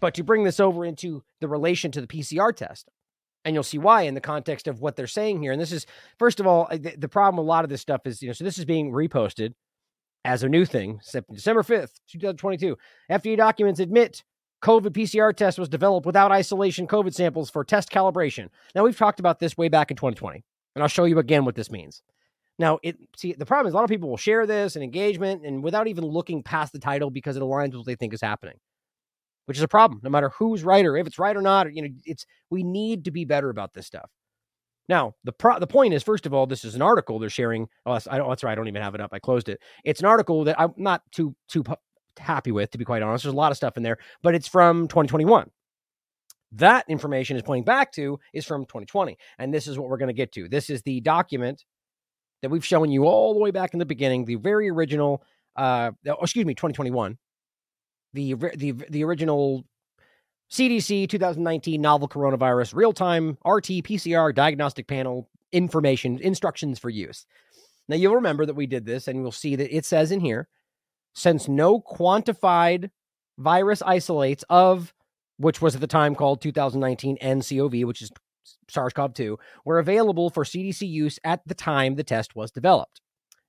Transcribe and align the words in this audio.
But 0.00 0.14
to 0.14 0.22
bring 0.22 0.44
this 0.44 0.60
over 0.60 0.84
into 0.84 1.22
the 1.40 1.48
relation 1.48 1.90
to 1.92 2.00
the 2.00 2.06
PCR 2.06 2.54
test, 2.54 2.88
and 3.44 3.54
you'll 3.54 3.62
see 3.62 3.78
why 3.78 4.02
in 4.02 4.14
the 4.14 4.20
context 4.20 4.68
of 4.68 4.80
what 4.80 4.96
they're 4.96 5.06
saying 5.06 5.42
here. 5.42 5.52
And 5.52 5.60
this 5.60 5.72
is, 5.72 5.86
first 6.18 6.40
of 6.40 6.46
all, 6.46 6.68
the, 6.70 6.94
the 6.96 7.08
problem 7.08 7.36
with 7.36 7.46
a 7.46 7.48
lot 7.48 7.64
of 7.64 7.70
this 7.70 7.80
stuff 7.80 8.02
is, 8.04 8.22
you 8.22 8.28
know, 8.28 8.32
so 8.32 8.44
this 8.44 8.58
is 8.58 8.64
being 8.64 8.92
reposted 8.92 9.54
as 10.24 10.42
a 10.42 10.48
new 10.48 10.64
thing, 10.64 11.00
December 11.32 11.62
5th, 11.62 11.92
2022. 12.10 12.76
FDA 13.10 13.36
documents 13.36 13.80
admit 13.80 14.22
COVID 14.62 14.90
PCR 14.90 15.34
test 15.34 15.58
was 15.58 15.68
developed 15.68 16.06
without 16.06 16.32
isolation 16.32 16.86
COVID 16.86 17.14
samples 17.14 17.48
for 17.48 17.64
test 17.64 17.90
calibration. 17.90 18.48
Now, 18.74 18.84
we've 18.84 18.96
talked 18.96 19.20
about 19.20 19.38
this 19.38 19.56
way 19.56 19.68
back 19.68 19.90
in 19.90 19.96
2020, 19.96 20.44
and 20.78 20.84
I'll 20.84 20.88
show 20.88 21.04
you 21.04 21.18
again 21.18 21.44
what 21.44 21.56
this 21.56 21.70
means. 21.70 22.02
Now, 22.58 22.78
it 22.82 22.96
see 23.16 23.32
the 23.32 23.46
problem 23.46 23.68
is 23.68 23.74
a 23.74 23.76
lot 23.76 23.84
of 23.84 23.90
people 23.90 24.08
will 24.08 24.16
share 24.16 24.46
this 24.46 24.76
and 24.76 24.82
engagement 24.82 25.44
and 25.44 25.62
without 25.62 25.86
even 25.88 26.04
looking 26.04 26.42
past 26.42 26.72
the 26.72 26.78
title 26.78 27.10
because 27.10 27.36
it 27.36 27.42
aligns 27.42 27.68
with 27.68 27.76
what 27.76 27.86
they 27.86 27.94
think 27.94 28.14
is 28.14 28.20
happening 28.20 28.54
which 29.46 29.56
is 29.56 29.62
a 29.62 29.68
problem 29.68 29.98
no 30.04 30.10
matter 30.10 30.30
who's 30.38 30.62
right 30.62 30.84
or 30.84 30.94
if 30.96 31.06
it's 31.06 31.18
right 31.18 31.34
or 31.34 31.40
not 31.40 31.72
you 31.72 31.80
know 31.80 31.88
it's 32.04 32.26
we 32.50 32.62
need 32.62 33.06
to 33.06 33.10
be 33.10 33.24
better 33.24 33.48
about 33.48 33.72
this 33.72 33.86
stuff. 33.86 34.10
Now 34.88 35.14
the 35.24 35.32
pro- 35.32 35.58
the 35.58 35.66
point 35.66 35.94
is 35.94 36.02
first 36.02 36.26
of 36.26 36.34
all 36.34 36.46
this 36.46 36.64
is 36.64 36.74
an 36.74 36.82
article 36.82 37.18
they're 37.18 37.30
sharing. 37.30 37.66
Oh 37.86 37.94
that's, 37.94 38.06
I 38.06 38.18
don't, 38.18 38.28
that's 38.28 38.44
right 38.44 38.52
i 38.52 38.54
don't 38.54 38.68
even 38.68 38.82
have 38.82 38.94
it 38.94 39.00
up 39.00 39.10
i 39.14 39.18
closed 39.18 39.48
it. 39.48 39.60
It's 39.84 40.00
an 40.00 40.06
article 40.06 40.44
that 40.44 40.60
i'm 40.60 40.74
not 40.76 41.02
too 41.12 41.34
too 41.48 41.64
happy 42.18 42.52
with 42.52 42.70
to 42.72 42.78
be 42.78 42.84
quite 42.84 43.00
honest 43.02 43.24
there's 43.24 43.32
a 43.32 43.36
lot 43.36 43.52
of 43.52 43.56
stuff 43.56 43.76
in 43.76 43.82
there 43.84 43.96
but 44.22 44.34
it's 44.34 44.48
from 44.48 44.88
2021 44.88 45.48
that 46.52 46.84
information 46.88 47.36
is 47.36 47.42
pointing 47.42 47.64
back 47.64 47.92
to 47.92 48.18
is 48.32 48.46
from 48.46 48.64
2020 48.64 49.16
and 49.38 49.52
this 49.52 49.66
is 49.66 49.78
what 49.78 49.88
we're 49.88 49.98
going 49.98 50.08
to 50.08 50.14
get 50.14 50.32
to 50.32 50.48
this 50.48 50.70
is 50.70 50.82
the 50.82 51.00
document 51.00 51.64
that 52.42 52.50
we've 52.50 52.64
shown 52.64 52.90
you 52.90 53.04
all 53.04 53.34
the 53.34 53.40
way 53.40 53.50
back 53.50 53.72
in 53.72 53.78
the 53.78 53.86
beginning 53.86 54.24
the 54.24 54.36
very 54.36 54.68
original 54.68 55.22
uh 55.56 55.90
oh, 56.06 56.16
excuse 56.22 56.46
me 56.46 56.54
2021 56.54 57.18
the 58.14 58.34
the 58.56 58.72
the 58.88 59.04
original 59.04 59.64
CDC 60.50 61.08
2019 61.08 61.80
novel 61.80 62.08
coronavirus 62.08 62.74
real 62.74 62.92
time 62.92 63.36
RT 63.44 63.84
PCR 63.84 64.34
diagnostic 64.34 64.86
panel 64.86 65.28
information 65.52 66.18
instructions 66.18 66.78
for 66.78 66.90
use. 66.90 67.26
Now 67.88 67.96
you'll 67.96 68.16
remember 68.16 68.46
that 68.46 68.54
we 68.54 68.66
did 68.66 68.86
this, 68.86 69.08
and 69.08 69.20
you'll 69.20 69.32
see 69.32 69.56
that 69.56 69.74
it 69.74 69.84
says 69.84 70.10
in 70.10 70.20
here, 70.20 70.48
since 71.14 71.48
no 71.48 71.80
quantified 71.80 72.90
virus 73.38 73.82
isolates 73.82 74.44
of 74.48 74.92
which 75.38 75.62
was 75.62 75.74
at 75.74 75.80
the 75.80 75.86
time 75.86 76.14
called 76.14 76.40
2019 76.40 77.18
NCOV, 77.22 77.84
which 77.84 78.02
is 78.02 78.10
SARS-CoV-2, 78.68 79.36
were 79.64 79.78
available 79.78 80.30
for 80.30 80.44
CDC 80.44 80.88
use 80.88 81.18
at 81.24 81.40
the 81.46 81.54
time 81.54 81.94
the 81.94 82.04
test 82.04 82.36
was 82.36 82.50
developed. 82.50 83.00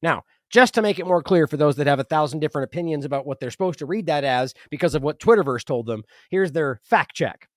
Now, 0.01 0.23
just 0.49 0.73
to 0.75 0.81
make 0.81 0.99
it 0.99 1.05
more 1.05 1.21
clear 1.21 1.45
for 1.45 1.57
those 1.57 1.75
that 1.75 1.87
have 1.87 1.99
a 1.99 2.03
thousand 2.03 2.39
different 2.39 2.65
opinions 2.65 3.05
about 3.05 3.25
what 3.25 3.39
they're 3.39 3.51
supposed 3.51 3.79
to 3.79 3.85
read 3.85 4.07
that 4.07 4.23
as 4.23 4.53
because 4.69 4.95
of 4.95 5.03
what 5.03 5.19
Twitterverse 5.19 5.63
told 5.63 5.85
them, 5.85 6.03
here's 6.29 6.51
their 6.51 6.79
fact 6.83 7.15
check. 7.15 7.47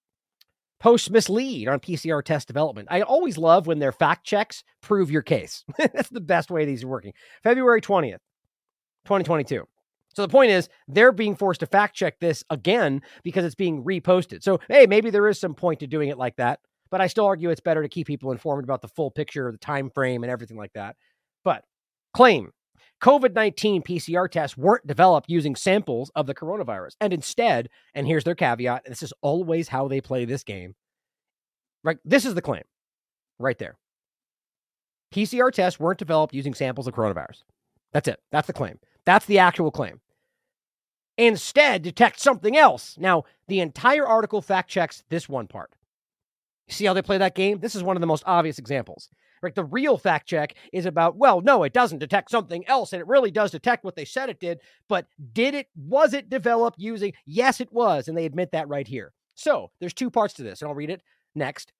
Posts 0.80 1.10
mislead 1.10 1.68
on 1.68 1.78
PCR 1.78 2.24
test 2.24 2.48
development. 2.48 2.88
I 2.90 3.02
always 3.02 3.38
love 3.38 3.66
when 3.66 3.78
their 3.78 3.92
fact 3.92 4.26
checks 4.26 4.64
prove 4.82 5.10
your 5.10 5.22
case. 5.22 5.64
That's 5.78 6.08
the 6.08 6.20
best 6.20 6.50
way 6.50 6.64
these 6.64 6.82
are 6.82 6.88
working. 6.88 7.12
February 7.44 7.80
20th, 7.80 8.18
2022. 9.04 9.64
So 10.14 10.22
the 10.22 10.28
point 10.28 10.50
is, 10.50 10.68
they're 10.88 11.12
being 11.12 11.36
forced 11.36 11.60
to 11.60 11.66
fact 11.66 11.96
check 11.96 12.18
this 12.20 12.44
again 12.50 13.02
because 13.22 13.44
it's 13.44 13.54
being 13.54 13.82
reposted. 13.84 14.42
So, 14.42 14.60
hey, 14.68 14.86
maybe 14.86 15.10
there 15.10 15.28
is 15.28 15.38
some 15.38 15.54
point 15.54 15.80
to 15.80 15.86
doing 15.86 16.08
it 16.08 16.18
like 16.18 16.36
that, 16.36 16.60
but 16.90 17.00
I 17.00 17.06
still 17.06 17.26
argue 17.26 17.50
it's 17.50 17.60
better 17.60 17.82
to 17.82 17.88
keep 17.88 18.06
people 18.06 18.32
informed 18.32 18.64
about 18.64 18.82
the 18.82 18.88
full 18.88 19.10
picture, 19.10 19.50
the 19.50 19.58
time 19.58 19.90
frame, 19.90 20.22
and 20.22 20.30
everything 20.30 20.56
like 20.56 20.72
that. 20.74 20.96
But 21.44 21.64
claim 22.14 22.52
COVID 23.02 23.34
19 23.34 23.82
PCR 23.82 24.30
tests 24.30 24.56
weren't 24.56 24.86
developed 24.86 25.28
using 25.28 25.56
samples 25.56 26.10
of 26.14 26.26
the 26.26 26.34
coronavirus. 26.34 26.92
And 27.00 27.12
instead, 27.12 27.68
and 27.94 28.06
here's 28.06 28.24
their 28.24 28.36
caveat 28.36 28.84
this 28.86 29.02
is 29.02 29.12
always 29.22 29.68
how 29.68 29.88
they 29.88 30.00
play 30.00 30.24
this 30.24 30.44
game. 30.44 30.74
Right? 31.82 31.98
This 32.04 32.24
is 32.24 32.34
the 32.34 32.42
claim 32.42 32.62
right 33.40 33.58
there. 33.58 33.76
PCR 35.12 35.50
tests 35.50 35.80
weren't 35.80 35.98
developed 35.98 36.32
using 36.32 36.54
samples 36.54 36.86
of 36.86 36.94
coronavirus. 36.94 37.42
That's 37.92 38.08
it. 38.08 38.20
That's 38.30 38.46
the 38.46 38.52
claim. 38.52 38.78
That's 39.04 39.26
the 39.26 39.40
actual 39.40 39.70
claim. 39.70 40.00
Instead, 41.18 41.82
detect 41.82 42.20
something 42.20 42.56
else. 42.56 42.96
Now, 42.98 43.24
the 43.48 43.60
entire 43.60 44.06
article 44.06 44.40
fact 44.40 44.70
checks 44.70 45.04
this 45.10 45.28
one 45.28 45.46
part. 45.46 45.74
See 46.68 46.84
how 46.86 46.94
they 46.94 47.02
play 47.02 47.18
that 47.18 47.34
game? 47.34 47.58
This 47.60 47.74
is 47.74 47.82
one 47.82 47.96
of 47.96 48.00
the 48.00 48.06
most 48.06 48.22
obvious 48.26 48.58
examples. 48.58 49.08
Right? 49.42 49.54
The 49.54 49.64
real 49.64 49.98
fact 49.98 50.28
check 50.28 50.54
is 50.72 50.86
about, 50.86 51.16
well, 51.16 51.40
no, 51.40 51.64
it 51.64 51.72
doesn't 51.72 51.98
detect 51.98 52.30
something 52.30 52.66
else, 52.68 52.92
and 52.92 53.00
it 53.00 53.08
really 53.08 53.32
does 53.32 53.50
detect 53.50 53.84
what 53.84 53.96
they 53.96 54.04
said 54.04 54.28
it 54.28 54.38
did. 54.38 54.60
But 54.88 55.06
did 55.32 55.54
it, 55.54 55.66
was 55.74 56.14
it 56.14 56.30
developed 56.30 56.78
using? 56.78 57.12
Yes, 57.26 57.60
it 57.60 57.72
was. 57.72 58.06
And 58.06 58.16
they 58.16 58.24
admit 58.24 58.52
that 58.52 58.68
right 58.68 58.86
here. 58.86 59.12
So 59.34 59.72
there's 59.80 59.94
two 59.94 60.10
parts 60.10 60.34
to 60.34 60.44
this, 60.44 60.62
and 60.62 60.68
I'll 60.68 60.76
read 60.76 60.90
it 60.90 61.02
next. 61.34 61.72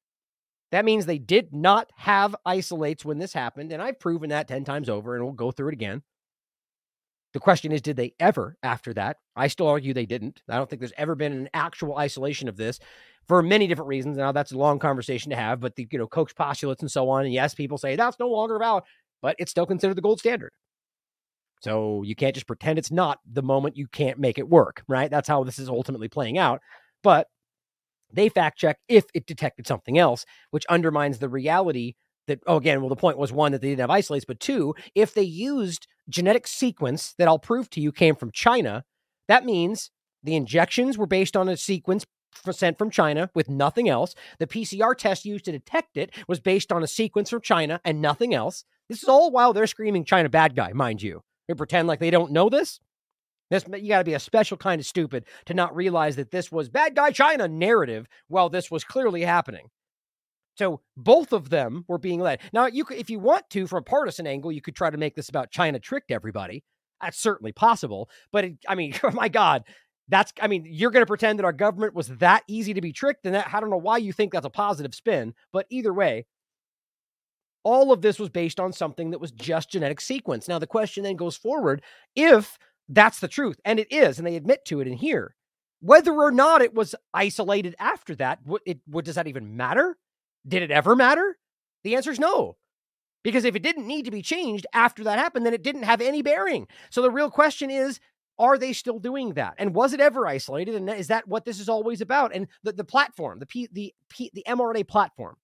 That 0.73 0.85
means 0.85 1.07
they 1.07 1.19
did 1.19 1.55
not 1.55 1.91
have 1.97 2.35
isolates 2.45 3.05
when 3.05 3.19
this 3.19 3.33
happened. 3.33 3.73
And 3.73 3.81
I've 3.81 4.01
proven 4.01 4.31
that 4.31 4.49
10 4.49 4.65
times 4.65 4.89
over, 4.89 5.15
and 5.15 5.25
we'll 5.25 5.33
go 5.33 5.53
through 5.53 5.69
it 5.69 5.75
again. 5.75 6.03
The 7.33 7.41
question 7.41 7.73
is, 7.73 7.81
did 7.81 7.97
they 7.97 8.15
ever 8.21 8.57
after 8.63 8.93
that? 8.95 9.17
I 9.37 9.49
still 9.49 9.67
argue 9.69 9.95
they 9.95 10.07
didn't. 10.07 10.43
I 10.49 10.57
don't 10.57 10.69
think 10.69 10.81
there's 10.81 10.93
ever 10.99 11.15
been 11.15 11.33
an 11.33 11.49
actual 11.55 11.97
isolation 11.97 12.49
of 12.49 12.57
this 12.57 12.79
for 13.27 13.43
many 13.43 13.67
different 13.67 13.89
reasons. 13.89 14.17
Now 14.19 14.33
that's 14.33 14.53
a 14.53 14.59
long 14.59 14.79
conversation 14.79 15.31
to 15.31 15.37
have, 15.37 15.61
but 15.61 15.77
the 15.77 15.89
you 15.91 15.99
know 15.99 16.07
Koch 16.07 16.35
postulates 16.35 16.83
and 16.83 16.91
so 16.91 17.09
on. 17.09 17.25
And 17.25 17.33
yes, 17.33 17.55
people 17.55 17.79
say 17.79 17.97
that's 17.97 18.19
no 18.19 18.29
longer 18.29 18.59
valid, 18.59 18.85
but 19.23 19.37
it's 19.39 19.51
still 19.51 19.67
considered 19.67 19.97
the 19.97 20.03
gold 20.03 20.19
standard. 20.19 20.51
So 21.63 22.03
you 22.03 22.17
can't 22.17 22.35
just 22.35 22.47
pretend 22.49 22.79
it's 22.79 22.91
not 22.91 23.21
the 23.31 23.43
moment 23.43 23.77
you 23.77 23.87
can't 23.87 24.19
make 24.19 24.39
it 24.39 24.49
work, 24.49 24.83
right? 24.89 25.11
That's 25.11 25.29
how 25.29 25.45
this 25.45 25.59
is 25.59 25.69
ultimately 25.69 26.09
playing 26.09 26.37
out. 26.37 26.61
But 27.03 27.29
they 28.13 28.29
fact 28.29 28.59
check 28.59 28.79
if 28.89 29.05
it 29.15 29.27
detected 29.27 29.67
something 29.67 29.97
else, 29.97 30.25
which 30.51 30.67
undermines 30.67 31.19
the 31.19 31.29
reality 31.29 31.95
that, 32.27 32.41
oh, 32.47 32.57
again, 32.57 32.81
well, 32.81 32.89
the 32.89 32.97
point 32.97 33.19
was 33.19 33.33
one, 33.33 33.53
that 33.53 33.61
they 33.61 33.69
didn't 33.69 33.81
have 33.81 33.91
isolates, 33.91 34.25
but 34.25 34.41
two, 34.41 34.75
if 34.95 35.15
they 35.15 35.23
used 35.23 35.87
genetic 36.09 36.47
sequence 36.47 37.15
that 37.19 37.29
I'll 37.29 37.39
prove 37.39 37.71
to 37.71 37.81
you 37.81 37.93
came 37.93 38.15
from 38.15 38.31
China, 38.33 38.85
that 39.29 39.45
means 39.45 39.91
the 40.23 40.37
injections 40.37 40.97
were 40.97 41.07
based 41.07 41.37
on 41.37 41.49
a 41.49 41.57
sequence 41.57 42.07
sent 42.51 42.79
from 42.79 42.91
China 42.91 43.31
with 43.35 43.49
nothing 43.49 43.89
else. 43.89 44.15
The 44.39 44.47
PCR 44.47 44.97
test 44.97 45.25
used 45.25 45.45
to 45.47 45.53
detect 45.53 45.97
it 45.97 46.15
was 46.29 46.41
based 46.41 46.73
on 46.73 46.83
a 46.83 46.87
sequence 46.87 47.31
from 47.31 47.43
China 47.43 47.81
and 47.85 48.01
nothing 48.01 48.35
else. 48.35 48.65
This 48.89 49.03
is 49.03 49.09
all 49.09 49.31
while 49.31 49.53
they're 49.53 49.67
screaming 49.67 50.05
China 50.05 50.29
bad 50.29 50.57
guy, 50.57 50.73
mind 50.73 51.03
you. 51.03 51.23
They 51.49 51.55
pretend 51.55 51.89
like 51.89 52.01
they 52.01 52.11
don't 52.11 52.33
know 52.33 52.49
this. 52.49 52.81
This 53.51 53.65
you 53.69 53.89
got 53.89 53.99
to 53.99 54.05
be 54.05 54.15
a 54.15 54.21
special 54.21 54.57
kind 54.57 54.81
of 54.81 54.87
stupid 54.87 55.25
to 55.47 55.55
not 55.55 55.77
realize 55.77 56.17
that 56.17 56.31
this 56.31 56.51
was 56.51 56.71
bad 56.71 56.97
guy 56.97 57.11
China 57.11 57.49
narrative 57.49 58.07
while 58.29 58.49
this 58.49 58.71
was 58.71 58.83
clearly 58.83 59.23
happening. 59.23 59.69
So 60.55 60.81
both 60.97 61.33
of 61.33 61.51
them 61.51 61.85
were 61.89 61.99
being 61.99 62.21
led. 62.21 62.41
Now, 62.53 62.67
you 62.67 62.85
could, 62.85 62.99
if 62.99 63.09
you 63.09 63.19
want 63.19 63.49
to, 63.51 63.67
from 63.67 63.79
a 63.79 63.83
partisan 63.83 64.27
angle, 64.27 64.53
you 64.53 64.61
could 64.61 64.77
try 64.77 64.91
to 64.91 64.99
make 64.99 65.15
this 65.15 65.29
about 65.29 65.51
China 65.51 65.79
tricked 65.79 66.11
everybody. 66.11 66.63
That's 67.01 67.19
certainly 67.19 67.53
possible. 67.53 68.09
But 68.33 68.45
it, 68.45 68.53
I 68.69 68.75
mean, 68.75 68.95
oh 69.03 69.11
my 69.11 69.29
God, 69.29 69.65
that's 70.09 70.33
I 70.41 70.49
mean, 70.49 70.67
you're 70.69 70.91
going 70.91 71.03
to 71.03 71.07
pretend 71.07 71.39
that 71.39 71.45
our 71.45 71.53
government 71.53 71.95
was 71.95 72.09
that 72.09 72.45
easy 72.49 72.75
to 72.75 72.81
be 72.81 72.93
tricked, 72.93 73.25
and 73.25 73.35
that 73.35 73.51
I 73.53 73.61
don't 73.61 73.71
know 73.71 73.77
why 73.77 73.99
you 73.99 74.13
think 74.13 74.33
that's 74.33 74.47
a 74.47 74.51
positive 74.51 74.95
spin, 74.95 75.35
but 75.53 75.67
either 75.71 75.93
way, 75.93 76.27
all 77.65 77.93
of 77.93 78.03
this 78.03 78.19
was 78.19 78.29
based 78.29 78.61
on 78.61 78.73
something 78.73 79.11
that 79.11 79.21
was 79.21 79.31
just 79.31 79.71
genetic 79.71 80.01
sequence. 80.01 80.49
Now 80.49 80.59
the 80.59 80.67
question 80.67 81.03
then 81.03 81.17
goes 81.17 81.37
forward: 81.37 81.83
if 82.15 82.59
that's 82.89 83.21
the 83.21 83.29
truth, 83.29 83.59
and 83.65 83.81
it 83.81 83.91
is, 83.91 84.19
and 84.19 84.27
they 84.27 84.37
admit 84.37 84.65
to 84.67 84.81
it 84.81 84.87
in 84.87 84.95
here, 84.95 85.35
whether 85.81 86.13
or 86.13 86.31
not 86.31 86.63
it 86.63 86.75
was 86.75 86.95
isolated 87.15 87.75
after 87.79 88.15
that, 88.17 88.41
what, 88.45 88.63
it, 88.67 88.81
what 88.87 89.05
does 89.05 89.15
that 89.15 89.29
even 89.29 89.57
matter? 89.57 89.97
Did 90.47 90.63
it 90.63 90.71
ever 90.71 90.97
matter? 90.97 91.39
The 91.85 91.97
answer 91.97 92.11
is 92.11 92.19
no. 92.19 92.57
Because 93.23 93.45
if 93.45 93.55
it 93.55 93.63
didn't 93.63 93.87
need 93.87 94.05
to 94.05 94.11
be 94.11 94.23
changed 94.23 94.67
after 94.73 95.05
that 95.05 95.19
happened, 95.19 95.47
then 95.47 95.55
it 95.55 95.63
didn't 95.63 95.85
have 95.85 96.01
any 96.01 96.23
bearing. 96.23 96.67
So 96.91 97.03
the 97.03 97.11
real 97.11 97.31
question 97.31 97.71
is 97.71 98.01
are 98.39 98.59
they 98.59 98.73
still 98.73 98.99
doing 98.99 99.35
that? 99.35 99.55
And 99.59 99.75
was 99.75 99.93
it 99.93 100.01
ever 100.01 100.27
isolated? 100.27 100.75
And 100.75 100.89
is 100.91 101.09
that 101.09 101.29
what 101.29 101.45
this 101.45 101.61
is 101.61 101.69
always 101.69 102.01
about? 102.01 102.35
And 102.35 102.49
the, 102.63 102.73
the 102.73 102.85
platform, 102.85 103.39
the 103.39 103.47
P, 103.47 103.69
the 103.71 103.95
P, 104.09 104.31
the 104.35 104.45
mRNA 104.49 104.89
platform, 104.89 105.37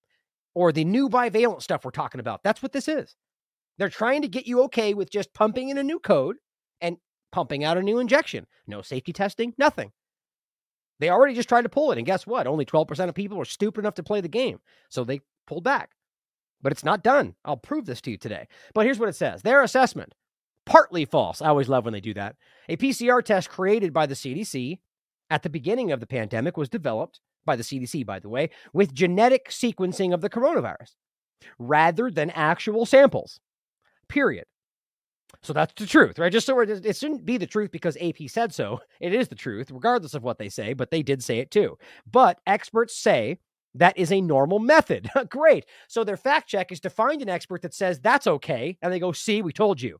or 0.53 0.71
the 0.71 0.83
new 0.83 1.07
bivalent 1.07 1.61
stuff 1.61 1.85
we're 1.85 1.91
talking 1.91 2.19
about, 2.19 2.43
that's 2.43 2.61
what 2.61 2.73
this 2.73 2.87
is. 2.87 3.15
They're 3.77 3.89
trying 3.89 4.23
to 4.23 4.27
get 4.27 4.47
you 4.47 4.63
okay 4.63 4.93
with 4.93 5.09
just 5.09 5.33
pumping 5.33 5.69
in 5.69 5.77
a 5.77 5.83
new 5.83 5.99
code 5.99 6.37
and 6.81 6.97
pumping 7.31 7.63
out 7.63 7.77
a 7.77 7.81
new 7.81 7.99
injection. 7.99 8.47
No 8.67 8.81
safety 8.81 9.13
testing, 9.13 9.53
nothing. 9.57 9.91
They 10.99 11.09
already 11.09 11.33
just 11.33 11.49
tried 11.49 11.63
to 11.63 11.69
pull 11.69 11.91
it. 11.91 11.97
And 11.97 12.05
guess 12.05 12.27
what? 12.27 12.47
Only 12.47 12.65
12% 12.65 13.09
of 13.09 13.15
people 13.15 13.37
were 13.37 13.45
stupid 13.45 13.79
enough 13.79 13.95
to 13.95 14.03
play 14.03 14.21
the 14.21 14.27
game. 14.27 14.59
So 14.89 15.03
they 15.03 15.21
pulled 15.47 15.63
back. 15.63 15.91
But 16.61 16.71
it's 16.73 16.83
not 16.83 17.03
done. 17.03 17.35
I'll 17.45 17.57
prove 17.57 17.85
this 17.85 18.01
to 18.01 18.11
you 18.11 18.17
today. 18.17 18.47
But 18.73 18.85
here's 18.85 18.99
what 18.99 19.09
it 19.09 19.15
says 19.15 19.41
their 19.41 19.63
assessment 19.63 20.13
partly 20.65 21.05
false. 21.05 21.41
I 21.41 21.47
always 21.47 21.69
love 21.69 21.85
when 21.85 21.93
they 21.93 22.01
do 22.01 22.13
that. 22.13 22.35
A 22.67 22.77
PCR 22.77 23.23
test 23.23 23.49
created 23.49 23.91
by 23.91 24.05
the 24.05 24.13
CDC 24.13 24.79
at 25.29 25.41
the 25.43 25.49
beginning 25.49 25.91
of 25.91 25.99
the 25.99 26.05
pandemic 26.05 26.57
was 26.57 26.69
developed 26.69 27.21
by 27.45 27.55
the 27.55 27.63
CDC, 27.63 28.05
by 28.05 28.19
the 28.19 28.29
way, 28.29 28.49
with 28.73 28.93
genetic 28.93 29.49
sequencing 29.49 30.13
of 30.13 30.21
the 30.21 30.29
coronavirus. 30.29 30.95
rather 31.57 32.11
than 32.11 32.29
actual 32.31 32.85
samples. 32.85 33.39
Period. 34.09 34.45
So 35.41 35.53
that's 35.53 35.73
the 35.75 35.85
truth, 35.85 36.19
right? 36.19 36.31
Just 36.31 36.47
so 36.47 36.59
it 36.59 36.95
shouldn't 36.95 37.25
be 37.25 37.37
the 37.37 37.47
truth 37.47 37.71
because 37.71 37.97
AP 38.01 38.17
said 38.27 38.53
so. 38.53 38.81
It 38.99 39.13
is 39.13 39.27
the 39.27 39.35
truth, 39.35 39.71
regardless 39.71 40.13
of 40.13 40.23
what 40.23 40.37
they 40.37 40.49
say, 40.49 40.73
but 40.73 40.91
they 40.91 41.01
did 41.01 41.23
say 41.23 41.39
it 41.39 41.51
too. 41.51 41.77
But 42.11 42.39
experts 42.45 42.95
say 42.97 43.39
that 43.75 43.97
is 43.97 44.11
a 44.11 44.21
normal 44.21 44.59
method. 44.59 45.09
Great. 45.29 45.65
So 45.87 46.03
their 46.03 46.17
fact 46.17 46.49
check 46.49 46.71
is 46.71 46.79
to 46.81 46.89
find 46.89 47.21
an 47.21 47.29
expert 47.29 47.61
that 47.61 47.73
says 47.73 47.99
that's 47.99 48.27
okay. 48.27 48.77
And 48.81 48.91
they 48.91 48.99
go, 48.99 49.11
see, 49.11 49.41
we 49.41 49.53
told 49.53 49.81
you. 49.81 49.99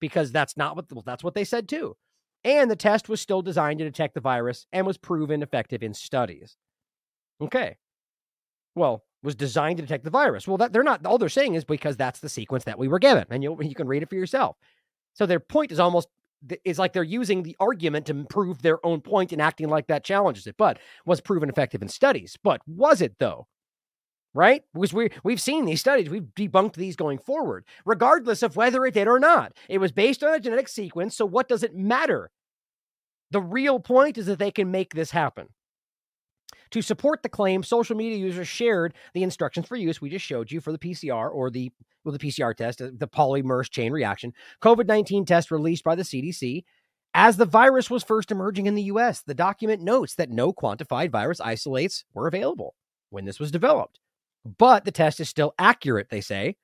Because 0.00 0.30
that's 0.30 0.56
not 0.56 0.76
what 0.76 0.92
well, 0.92 1.02
that's 1.04 1.24
what 1.24 1.34
they 1.34 1.44
said 1.44 1.68
too. 1.68 1.96
And 2.44 2.70
the 2.70 2.76
test 2.76 3.08
was 3.08 3.20
still 3.20 3.42
designed 3.42 3.78
to 3.80 3.84
detect 3.84 4.14
the 4.14 4.20
virus 4.20 4.66
and 4.72 4.86
was 4.86 4.96
proven 4.96 5.42
effective 5.42 5.82
in 5.82 5.92
studies. 5.94 6.56
Okay. 7.40 7.76
Well, 8.74 9.04
was 9.22 9.34
designed 9.34 9.78
to 9.78 9.82
detect 9.82 10.04
the 10.04 10.10
virus. 10.10 10.46
Well, 10.46 10.58
that 10.58 10.72
they're 10.72 10.82
not 10.82 11.04
all 11.04 11.18
they're 11.18 11.28
saying 11.28 11.54
is 11.54 11.64
because 11.64 11.96
that's 11.96 12.20
the 12.20 12.28
sequence 12.28 12.64
that 12.64 12.78
we 12.78 12.88
were 12.88 12.98
given, 12.98 13.24
and 13.30 13.42
you 13.42 13.56
you 13.60 13.74
can 13.74 13.88
read 13.88 14.02
it 14.02 14.08
for 14.08 14.16
yourself. 14.16 14.56
So 15.14 15.26
their 15.26 15.40
point 15.40 15.72
is 15.72 15.80
almost 15.80 16.08
is 16.64 16.78
like 16.78 16.92
they're 16.92 17.02
using 17.02 17.42
the 17.42 17.56
argument 17.58 18.06
to 18.06 18.24
prove 18.30 18.62
their 18.62 18.84
own 18.86 19.00
point 19.00 19.32
and 19.32 19.42
acting 19.42 19.68
like 19.68 19.88
that 19.88 20.04
challenges 20.04 20.46
it. 20.46 20.56
But 20.56 20.78
was 21.04 21.20
proven 21.20 21.48
effective 21.48 21.82
in 21.82 21.88
studies. 21.88 22.36
But 22.42 22.60
was 22.66 23.00
it 23.00 23.16
though? 23.18 23.48
Right? 24.34 24.62
Because 24.72 24.92
we 24.92 25.10
we've 25.24 25.40
seen 25.40 25.64
these 25.64 25.80
studies, 25.80 26.10
we've 26.10 26.28
debunked 26.36 26.74
these 26.74 26.94
going 26.94 27.18
forward, 27.18 27.64
regardless 27.84 28.42
of 28.42 28.56
whether 28.56 28.84
it 28.86 28.94
did 28.94 29.08
or 29.08 29.18
not. 29.18 29.52
It 29.68 29.78
was 29.78 29.90
based 29.90 30.22
on 30.22 30.34
a 30.34 30.40
genetic 30.40 30.68
sequence. 30.68 31.16
So 31.16 31.26
what 31.26 31.48
does 31.48 31.62
it 31.64 31.74
matter? 31.74 32.30
The 33.30 33.42
real 33.42 33.80
point 33.80 34.16
is 34.16 34.26
that 34.26 34.38
they 34.38 34.50
can 34.50 34.70
make 34.70 34.94
this 34.94 35.10
happen. 35.10 35.48
To 36.70 36.82
support 36.82 37.22
the 37.22 37.28
claim, 37.28 37.62
social 37.62 37.96
media 37.96 38.18
users 38.18 38.48
shared 38.48 38.94
the 39.14 39.22
instructions 39.22 39.66
for 39.66 39.76
use 39.76 40.00
we 40.00 40.10
just 40.10 40.24
showed 40.24 40.50
you 40.50 40.60
for 40.60 40.72
the 40.72 40.78
PCR 40.78 41.32
or 41.32 41.50
the 41.50 41.72
well, 42.04 42.16
the 42.16 42.18
PCR 42.18 42.54
test, 42.54 42.80
uh, 42.80 42.90
the 42.92 43.08
polymerase 43.08 43.70
chain 43.70 43.92
reaction, 43.92 44.32
COVID 44.62 44.86
19 44.86 45.24
test 45.24 45.50
released 45.50 45.84
by 45.84 45.94
the 45.94 46.02
CDC. 46.02 46.64
As 47.14 47.36
the 47.36 47.46
virus 47.46 47.90
was 47.90 48.04
first 48.04 48.30
emerging 48.30 48.66
in 48.66 48.74
the 48.74 48.84
US, 48.84 49.22
the 49.22 49.34
document 49.34 49.82
notes 49.82 50.14
that 50.14 50.30
no 50.30 50.52
quantified 50.52 51.10
virus 51.10 51.40
isolates 51.40 52.04
were 52.14 52.28
available 52.28 52.74
when 53.10 53.24
this 53.24 53.40
was 53.40 53.50
developed. 53.50 53.98
But 54.58 54.84
the 54.84 54.92
test 54.92 55.20
is 55.20 55.28
still 55.28 55.54
accurate, 55.58 56.10
they 56.10 56.20
say. 56.20 56.56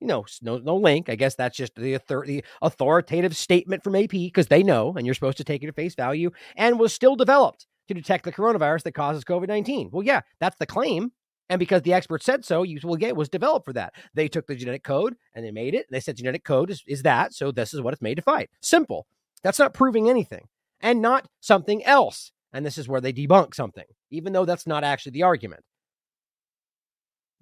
You 0.00 0.08
know, 0.08 0.26
no, 0.42 0.58
no 0.58 0.76
link. 0.76 1.08
I 1.08 1.14
guess 1.14 1.34
that's 1.34 1.56
just 1.56 1.76
the, 1.76 1.96
author- 1.96 2.26
the 2.26 2.44
authoritative 2.60 3.36
statement 3.36 3.84
from 3.84 3.94
AP 3.94 4.10
because 4.10 4.48
they 4.48 4.62
know, 4.62 4.94
and 4.96 5.06
you're 5.06 5.14
supposed 5.14 5.38
to 5.38 5.44
take 5.44 5.62
it 5.62 5.68
at 5.68 5.76
face 5.76 5.94
value, 5.94 6.30
and 6.56 6.78
was 6.78 6.92
still 6.92 7.16
developed 7.16 7.66
to 7.88 7.94
detect 7.94 8.24
the 8.24 8.32
coronavirus 8.32 8.84
that 8.84 8.92
causes 8.92 9.24
COVID 9.24 9.48
19. 9.48 9.90
Well, 9.92 10.02
yeah, 10.02 10.20
that's 10.40 10.56
the 10.56 10.66
claim. 10.66 11.12
And 11.50 11.58
because 11.58 11.82
the 11.82 11.92
experts 11.92 12.24
said 12.24 12.44
so, 12.44 12.62
you 12.62 12.78
will 12.82 12.96
get 12.96 13.16
was 13.16 13.28
developed 13.28 13.66
for 13.66 13.74
that. 13.74 13.94
They 14.14 14.28
took 14.28 14.46
the 14.46 14.54
genetic 14.54 14.82
code 14.82 15.14
and 15.34 15.44
they 15.44 15.50
made 15.50 15.74
it. 15.74 15.86
They 15.90 16.00
said 16.00 16.16
genetic 16.16 16.42
code 16.42 16.70
is, 16.70 16.82
is 16.86 17.02
that. 17.02 17.34
So 17.34 17.52
this 17.52 17.74
is 17.74 17.82
what 17.82 17.92
it's 17.92 18.02
made 18.02 18.14
to 18.14 18.22
fight. 18.22 18.48
Simple. 18.62 19.06
That's 19.42 19.58
not 19.58 19.74
proving 19.74 20.08
anything 20.08 20.48
and 20.80 21.02
not 21.02 21.28
something 21.40 21.84
else. 21.84 22.32
And 22.52 22.64
this 22.64 22.78
is 22.78 22.88
where 22.88 23.00
they 23.00 23.12
debunk 23.12 23.54
something, 23.54 23.84
even 24.10 24.32
though 24.32 24.46
that's 24.46 24.66
not 24.66 24.84
actually 24.84 25.12
the 25.12 25.24
argument. 25.24 25.64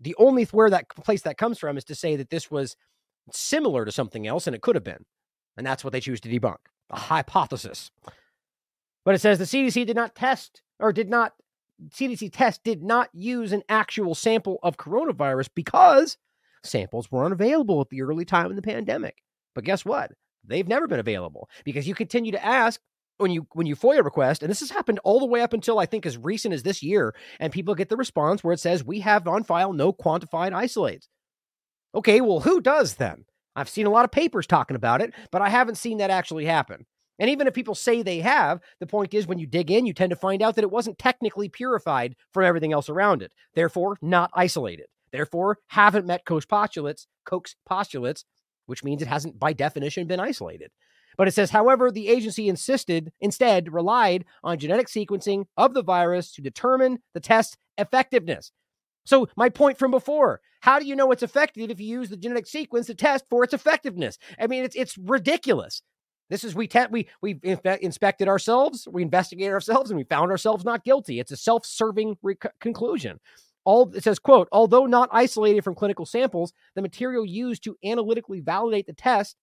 The 0.00 0.16
only 0.18 0.44
where 0.46 0.70
that 0.70 0.88
place 0.88 1.22
that 1.22 1.38
comes 1.38 1.58
from 1.58 1.76
is 1.76 1.84
to 1.84 1.94
say 1.94 2.16
that 2.16 2.30
this 2.30 2.50
was 2.50 2.76
similar 3.30 3.84
to 3.84 3.92
something 3.92 4.26
else 4.26 4.48
and 4.48 4.56
it 4.56 4.62
could 4.62 4.74
have 4.74 4.82
been. 4.82 5.04
And 5.56 5.64
that's 5.64 5.84
what 5.84 5.92
they 5.92 6.00
choose 6.00 6.20
to 6.22 6.28
debunk 6.28 6.56
a 6.90 6.98
hypothesis. 6.98 7.90
But 9.04 9.14
it 9.14 9.20
says 9.20 9.38
the 9.38 9.44
CDC 9.44 9.86
did 9.86 9.96
not 9.96 10.14
test 10.14 10.62
or 10.78 10.92
did 10.92 11.10
not, 11.10 11.34
CDC 11.90 12.30
test 12.32 12.62
did 12.64 12.82
not 12.82 13.08
use 13.12 13.52
an 13.52 13.62
actual 13.68 14.14
sample 14.14 14.58
of 14.62 14.76
coronavirus 14.76 15.48
because 15.54 16.16
samples 16.64 17.10
were 17.10 17.24
unavailable 17.24 17.80
at 17.80 17.88
the 17.90 18.02
early 18.02 18.24
time 18.24 18.50
in 18.50 18.56
the 18.56 18.62
pandemic. 18.62 19.22
But 19.54 19.64
guess 19.64 19.84
what? 19.84 20.12
They've 20.44 20.68
never 20.68 20.86
been 20.86 21.00
available 21.00 21.48
because 21.64 21.86
you 21.86 21.94
continue 21.94 22.32
to 22.32 22.44
ask 22.44 22.80
when 23.18 23.30
you 23.30 23.46
when 23.52 23.66
you 23.66 23.76
FOIA 23.76 24.04
request, 24.04 24.42
and 24.42 24.50
this 24.50 24.60
has 24.60 24.70
happened 24.70 24.98
all 25.04 25.20
the 25.20 25.26
way 25.26 25.42
up 25.42 25.52
until 25.52 25.78
I 25.78 25.86
think 25.86 26.06
as 26.06 26.18
recent 26.18 26.54
as 26.54 26.62
this 26.62 26.82
year, 26.82 27.14
and 27.38 27.52
people 27.52 27.74
get 27.74 27.88
the 27.88 27.96
response 27.96 28.42
where 28.42 28.54
it 28.54 28.60
says 28.60 28.82
we 28.82 29.00
have 29.00 29.28
on 29.28 29.44
file 29.44 29.72
no 29.72 29.92
quantified 29.92 30.52
isolates. 30.52 31.08
Okay, 31.94 32.20
well, 32.20 32.40
who 32.40 32.60
does 32.60 32.94
then? 32.94 33.24
I've 33.54 33.68
seen 33.68 33.86
a 33.86 33.90
lot 33.90 34.04
of 34.04 34.10
papers 34.10 34.46
talking 34.46 34.76
about 34.76 35.02
it, 35.02 35.12
but 35.30 35.42
I 35.42 35.50
haven't 35.50 35.76
seen 35.76 35.98
that 35.98 36.10
actually 36.10 36.46
happen. 36.46 36.86
And 37.22 37.30
even 37.30 37.46
if 37.46 37.54
people 37.54 37.76
say 37.76 38.02
they 38.02 38.18
have, 38.18 38.60
the 38.80 38.86
point 38.88 39.14
is 39.14 39.28
when 39.28 39.38
you 39.38 39.46
dig 39.46 39.70
in, 39.70 39.86
you 39.86 39.92
tend 39.92 40.10
to 40.10 40.16
find 40.16 40.42
out 40.42 40.56
that 40.56 40.64
it 40.64 40.72
wasn't 40.72 40.98
technically 40.98 41.48
purified 41.48 42.16
from 42.32 42.44
everything 42.44 42.72
else 42.72 42.88
around 42.88 43.22
it. 43.22 43.30
Therefore, 43.54 43.96
not 44.02 44.32
isolated. 44.34 44.86
Therefore, 45.12 45.58
haven't 45.68 46.04
met 46.04 46.24
Koch's 46.24 46.46
postulates, 46.46 47.06
Koch's 47.24 47.54
postulates, 47.64 48.24
which 48.66 48.82
means 48.82 49.02
it 49.02 49.06
hasn't 49.06 49.38
by 49.38 49.52
definition 49.52 50.08
been 50.08 50.18
isolated. 50.18 50.72
But 51.16 51.28
it 51.28 51.34
says, 51.34 51.50
however, 51.50 51.92
the 51.92 52.08
agency 52.08 52.48
insisted, 52.48 53.12
instead, 53.20 53.72
relied 53.72 54.24
on 54.42 54.58
genetic 54.58 54.88
sequencing 54.88 55.44
of 55.56 55.74
the 55.74 55.82
virus 55.84 56.32
to 56.32 56.42
determine 56.42 56.98
the 57.14 57.20
test's 57.20 57.56
effectiveness. 57.78 58.50
So, 59.04 59.28
my 59.36 59.48
point 59.48 59.78
from 59.78 59.92
before 59.92 60.40
how 60.62 60.80
do 60.80 60.86
you 60.86 60.96
know 60.96 61.12
it's 61.12 61.22
effective 61.22 61.70
if 61.70 61.80
you 61.80 61.86
use 61.86 62.08
the 62.08 62.16
genetic 62.16 62.48
sequence 62.48 62.86
to 62.86 62.96
test 62.96 63.24
for 63.30 63.44
its 63.44 63.54
effectiveness? 63.54 64.18
I 64.40 64.48
mean, 64.48 64.64
it's, 64.64 64.74
it's 64.74 64.98
ridiculous. 64.98 65.82
This 66.30 66.44
is 66.44 66.54
we 66.54 66.66
te- 66.66 66.86
we 66.90 67.08
we 67.20 67.38
inspected 67.80 68.28
ourselves, 68.28 68.88
we 68.90 69.02
investigated 69.02 69.52
ourselves, 69.52 69.90
and 69.90 69.98
we 69.98 70.04
found 70.04 70.30
ourselves 70.30 70.64
not 70.64 70.84
guilty. 70.84 71.20
It's 71.20 71.32
a 71.32 71.36
self-serving 71.36 72.16
conclusion. 72.60 73.20
All 73.64 73.92
it 73.94 74.02
says, 74.02 74.18
quote, 74.18 74.48
although 74.50 74.86
not 74.86 75.08
isolated 75.12 75.62
from 75.62 75.74
clinical 75.74 76.06
samples, 76.06 76.52
the 76.74 76.82
material 76.82 77.24
used 77.24 77.62
to 77.64 77.76
analytically 77.84 78.40
validate 78.40 78.86
the 78.86 78.92
test 78.92 79.36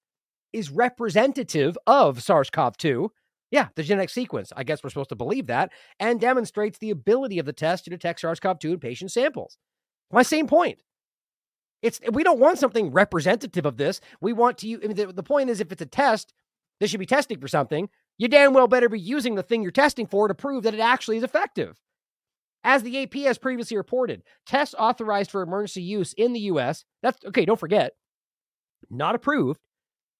is 0.51 0.71
representative 0.71 1.77
of 1.85 2.23
SARS-CoV-2. 2.23 3.09
Yeah, 3.51 3.67
the 3.75 3.83
genetic 3.83 4.09
sequence. 4.09 4.51
I 4.55 4.63
guess 4.63 4.83
we're 4.83 4.89
supposed 4.89 5.09
to 5.09 5.15
believe 5.15 5.47
that, 5.47 5.71
and 5.99 6.19
demonstrates 6.19 6.77
the 6.77 6.91
ability 6.91 7.39
of 7.39 7.45
the 7.45 7.53
test 7.53 7.83
to 7.85 7.89
detect 7.89 8.19
SARS-CoV-2 8.19 8.73
in 8.73 8.79
patient 8.79 9.11
samples. 9.11 9.57
My 10.11 10.23
same 10.23 10.47
point. 10.47 10.79
It's 11.81 12.01
we 12.11 12.23
don't 12.23 12.39
want 12.39 12.59
something 12.59 12.91
representative 12.91 13.65
of 13.65 13.77
this. 13.77 14.01
We 14.19 14.33
want 14.33 14.57
to. 14.59 14.73
I 14.83 14.87
mean, 14.87 14.97
the, 14.97 15.13
the 15.13 15.23
point 15.23 15.49
is, 15.49 15.61
if 15.61 15.71
it's 15.71 15.81
a 15.81 15.85
test, 15.85 16.33
they 16.79 16.87
should 16.87 16.99
be 16.99 17.05
testing 17.05 17.39
for 17.39 17.47
something. 17.47 17.89
You 18.17 18.27
damn 18.27 18.53
well 18.53 18.67
better 18.67 18.89
be 18.89 18.99
using 18.99 19.35
the 19.35 19.43
thing 19.43 19.61
you're 19.61 19.71
testing 19.71 20.07
for 20.07 20.27
to 20.27 20.35
prove 20.35 20.63
that 20.63 20.73
it 20.73 20.79
actually 20.79 21.17
is 21.17 21.23
effective. 21.23 21.79
As 22.63 22.83
the 22.83 23.01
AP 23.03 23.13
has 23.25 23.37
previously 23.37 23.77
reported, 23.77 24.21
tests 24.45 24.75
authorized 24.77 25.31
for 25.31 25.41
emergency 25.41 25.81
use 25.81 26.13
in 26.13 26.33
the 26.33 26.41
US, 26.41 26.83
that's 27.01 27.23
okay, 27.25 27.45
don't 27.45 27.59
forget, 27.59 27.93
not 28.89 29.15
approved, 29.15 29.61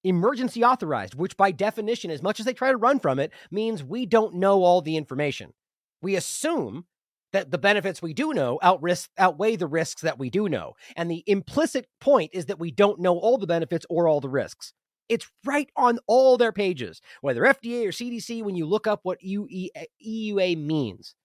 emergency 0.03 0.63
authorized, 0.63 1.15
which 1.15 1.35
by 1.35 1.51
definition, 1.51 2.11
as 2.11 2.23
much 2.23 2.39
as 2.39 2.45
they 2.45 2.53
try 2.53 2.71
to 2.71 2.77
run 2.77 2.99
from 2.99 3.19
it, 3.19 3.31
means 3.51 3.83
we 3.83 4.05
don't 4.05 4.35
know 4.35 4.63
all 4.63 4.81
the 4.81 4.95
information. 4.95 5.53
We 6.01 6.15
assume 6.15 6.85
that 7.33 7.51
the 7.51 7.57
benefits 7.57 8.01
we 8.01 8.13
do 8.13 8.33
know 8.33 8.57
outweigh 8.63 9.55
the 9.55 9.67
risks 9.67 10.01
that 10.01 10.17
we 10.17 10.29
do 10.29 10.47
know. 10.47 10.73
And 10.95 11.11
the 11.11 11.23
implicit 11.27 11.87
point 11.99 12.31
is 12.33 12.45
that 12.45 12.59
we 12.59 12.71
don't 12.71 13.01
know 13.01 13.17
all 13.17 13.37
the 13.37 13.45
benefits 13.45 13.85
or 13.89 14.07
all 14.07 14.21
the 14.21 14.29
risks. 14.29 14.73
It's 15.09 15.29
right 15.45 15.69
on 15.75 15.99
all 16.07 16.37
their 16.37 16.51
pages, 16.51 17.01
whether 17.21 17.41
FDA 17.41 17.85
or 17.85 17.91
CDC, 17.91 18.43
when 18.43 18.55
you 18.55 18.65
look 18.65 18.87
up 18.87 19.01
what 19.03 19.19
EUA 19.21 19.69
eh, 19.75 20.55
means. 20.55 21.15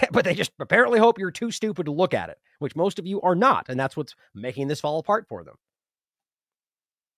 but 0.12 0.24
they 0.24 0.34
just 0.34 0.52
apparently 0.58 0.98
hope 0.98 1.18
you're 1.18 1.30
too 1.30 1.50
stupid 1.50 1.86
to 1.86 1.92
look 1.92 2.14
at 2.14 2.28
it, 2.28 2.38
which 2.58 2.76
most 2.76 2.98
of 2.98 3.06
you 3.06 3.20
are 3.20 3.34
not. 3.34 3.66
And 3.68 3.78
that's 3.78 3.96
what's 3.96 4.14
making 4.34 4.68
this 4.68 4.80
fall 4.80 4.98
apart 4.98 5.26
for 5.28 5.44
them. 5.44 5.54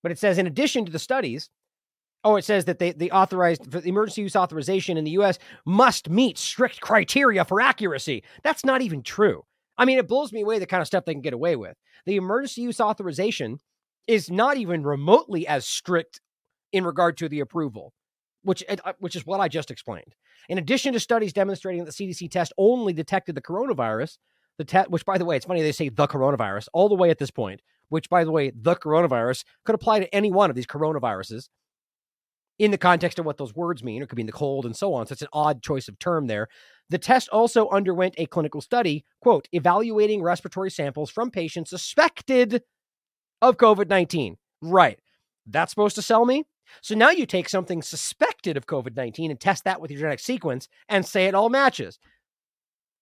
But 0.03 0.13
it 0.13 0.19
says, 0.19 0.39
in 0.39 0.47
addition 0.47 0.85
to 0.85 0.93
the 0.93 0.99
studies, 0.99 1.51
oh, 2.23 2.37
it 2.37 2.45
says 2.45 2.67
that 2.67 2.79
they, 2.79 2.93
the 2.93 3.13
authorized 3.13 3.71
the 3.71 3.83
emergency 3.89 4.23
use 4.23 4.37
authorization 4.37 4.97
in 4.97 5.05
the 5.05 5.13
US 5.13 5.39
must 5.65 6.11
meet 6.11 6.39
strict 6.39 6.81
criteria 6.81 7.45
for 7.45 7.61
accuracy. 7.61 8.23
That's 8.43 8.65
not 8.65 8.83
even 8.83 9.03
true. 9.03 9.45
I 9.79 9.85
mean, 9.85 9.99
it 9.99 10.09
blows 10.09 10.33
me 10.33 10.43
away 10.43 10.59
the 10.59 10.67
kind 10.67 10.81
of 10.81 10.87
stuff 10.87 11.05
they 11.05 11.13
can 11.15 11.23
get 11.23 11.35
away 11.35 11.57
with. 11.57 11.77
The 12.07 12.17
emergency 12.17 12.63
use 12.63 12.81
authorization 12.81 13.59
is 14.07 14.31
not 14.31 14.57
even 14.57 14.83
remotely 14.83 15.47
as 15.47 15.67
strict 15.67 16.21
in 16.73 16.85
regard 16.85 17.17
to 17.19 17.29
the 17.29 17.41
approval, 17.41 17.93
which 18.43 18.63
uh, 18.69 18.93
which 18.99 19.17
is 19.17 19.27
what 19.27 19.41
I 19.41 19.49
just 19.49 19.71
explained. 19.71 20.15
In 20.49 20.59
addition 20.59 20.93
to 20.93 21.01
studies 21.01 21.33
demonstrating 21.33 21.85
that 21.85 21.97
the 21.97 22.07
CDC 22.07 22.31
test 22.31 22.53
only 22.59 22.93
detected 22.93 23.35
the 23.35 23.43
coronavirus, 23.43 24.19
the 24.59 24.65
test, 24.65 24.91
which 24.91 25.05
by 25.05 25.19
the 25.19 25.25
way, 25.25 25.37
it's 25.37 25.47
funny 25.47 25.63
they 25.63 25.73
say 25.73 25.89
the 25.89 26.07
coronavirus 26.07 26.69
all 26.73 26.89
the 26.89 26.95
way 26.95 27.11
at 27.11 27.19
this 27.19 27.31
point, 27.31 27.61
which 27.89 28.09
by 28.09 28.25
the 28.25 28.31
way, 28.31 28.53
the 28.55 28.77
coronavirus 28.77 29.45
could 29.65 29.75
apply 29.75 30.01
to 30.01 30.15
any 30.15 30.31
one 30.31 30.51
of 30.51 30.57
these 30.57 30.67
coronaviruses 30.67 31.49
in 32.59 32.71
the 32.71 32.79
context 32.79 33.19
of 33.19 33.27
what 33.27 33.37
those 33.37 33.55
words 33.55 33.85
mean. 33.85 34.03
It 34.03 34.09
could 34.09 34.17
be 34.17 34.23
in 34.23 34.27
the 34.27 34.33
cold 34.33 34.65
and 34.65 34.77
so 34.77 34.95
on. 34.95 35.07
So 35.07 35.13
it's 35.13 35.23
an 35.23 35.29
odd 35.33 35.63
choice 35.63 35.89
of 35.89 35.99
term 35.99 36.27
there. 36.27 36.49
The 36.89 36.99
test 36.99 37.29
also 37.29 37.69
underwent 37.69 38.15
a 38.17 38.27
clinical 38.27 38.61
study, 38.61 39.05
quote, 39.21 39.49
evaluating 39.53 40.23
respiratory 40.23 40.71
samples 40.71 41.11
from 41.11 41.31
patients 41.31 41.71
suspected 41.71 42.63
of 43.43 43.57
COVID 43.57 43.89
19. 43.89 44.37
Right. 44.63 44.99
That's 45.47 45.71
supposed 45.71 45.97
to 45.97 46.03
sell 46.03 46.25
me? 46.25 46.45
So 46.83 46.95
now 46.95 47.11
you 47.11 47.27
take 47.27 47.49
something 47.49 47.83
suspected 47.83 48.57
of 48.57 48.67
COVID 48.67 48.97
19 48.97 49.31
and 49.31 49.41
test 49.41 49.65
that 49.65 49.81
with 49.81 49.91
your 49.91 50.01
genetic 50.01 50.21
sequence 50.21 50.69
and 50.89 51.07
say 51.07 51.27
it 51.27 51.35
all 51.35 51.49
matches. 51.49 51.99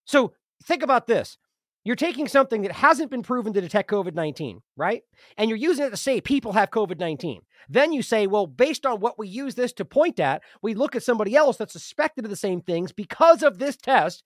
So 0.05 0.35
think 0.63 0.83
about 0.83 1.07
this. 1.07 1.39
You're 1.85 1.97
taking 1.97 2.29
something 2.29 2.63
that 2.63 2.73
hasn't 2.73 3.11
been 3.11 3.23
proven 3.23 3.53
to 3.53 3.61
detect 3.61 3.91
COVID 3.91 4.15
19, 4.15 4.63
right? 4.77 5.03
And 5.37 5.51
you're 5.51 5.59
using 5.59 5.85
it 5.85 5.91
to 5.91 5.97
say 5.99 6.21
people 6.21 6.53
have 6.53 6.71
COVID 6.71 6.99
19. 6.99 7.43
Then 7.69 7.93
you 7.93 8.03
say, 8.03 8.27
well, 8.27 8.47
based 8.47 8.87
on 8.87 9.01
what 9.01 9.19
we 9.19 9.29
use 9.29 9.55
this 9.55 9.73
to 9.75 9.85
point 9.85 10.19
at, 10.19 10.43
we 10.63 10.75
look 10.75 10.97
at 10.97 11.03
somebody 11.03 11.37
else 11.37 11.59
that's 11.59 11.73
suspected 11.73 12.25
of 12.25 12.31
the 12.31 12.37
same 12.37 12.63
things 12.63 12.93
because 12.93 13.43
of 13.43 13.59
this 13.59 13.77
test, 13.77 14.23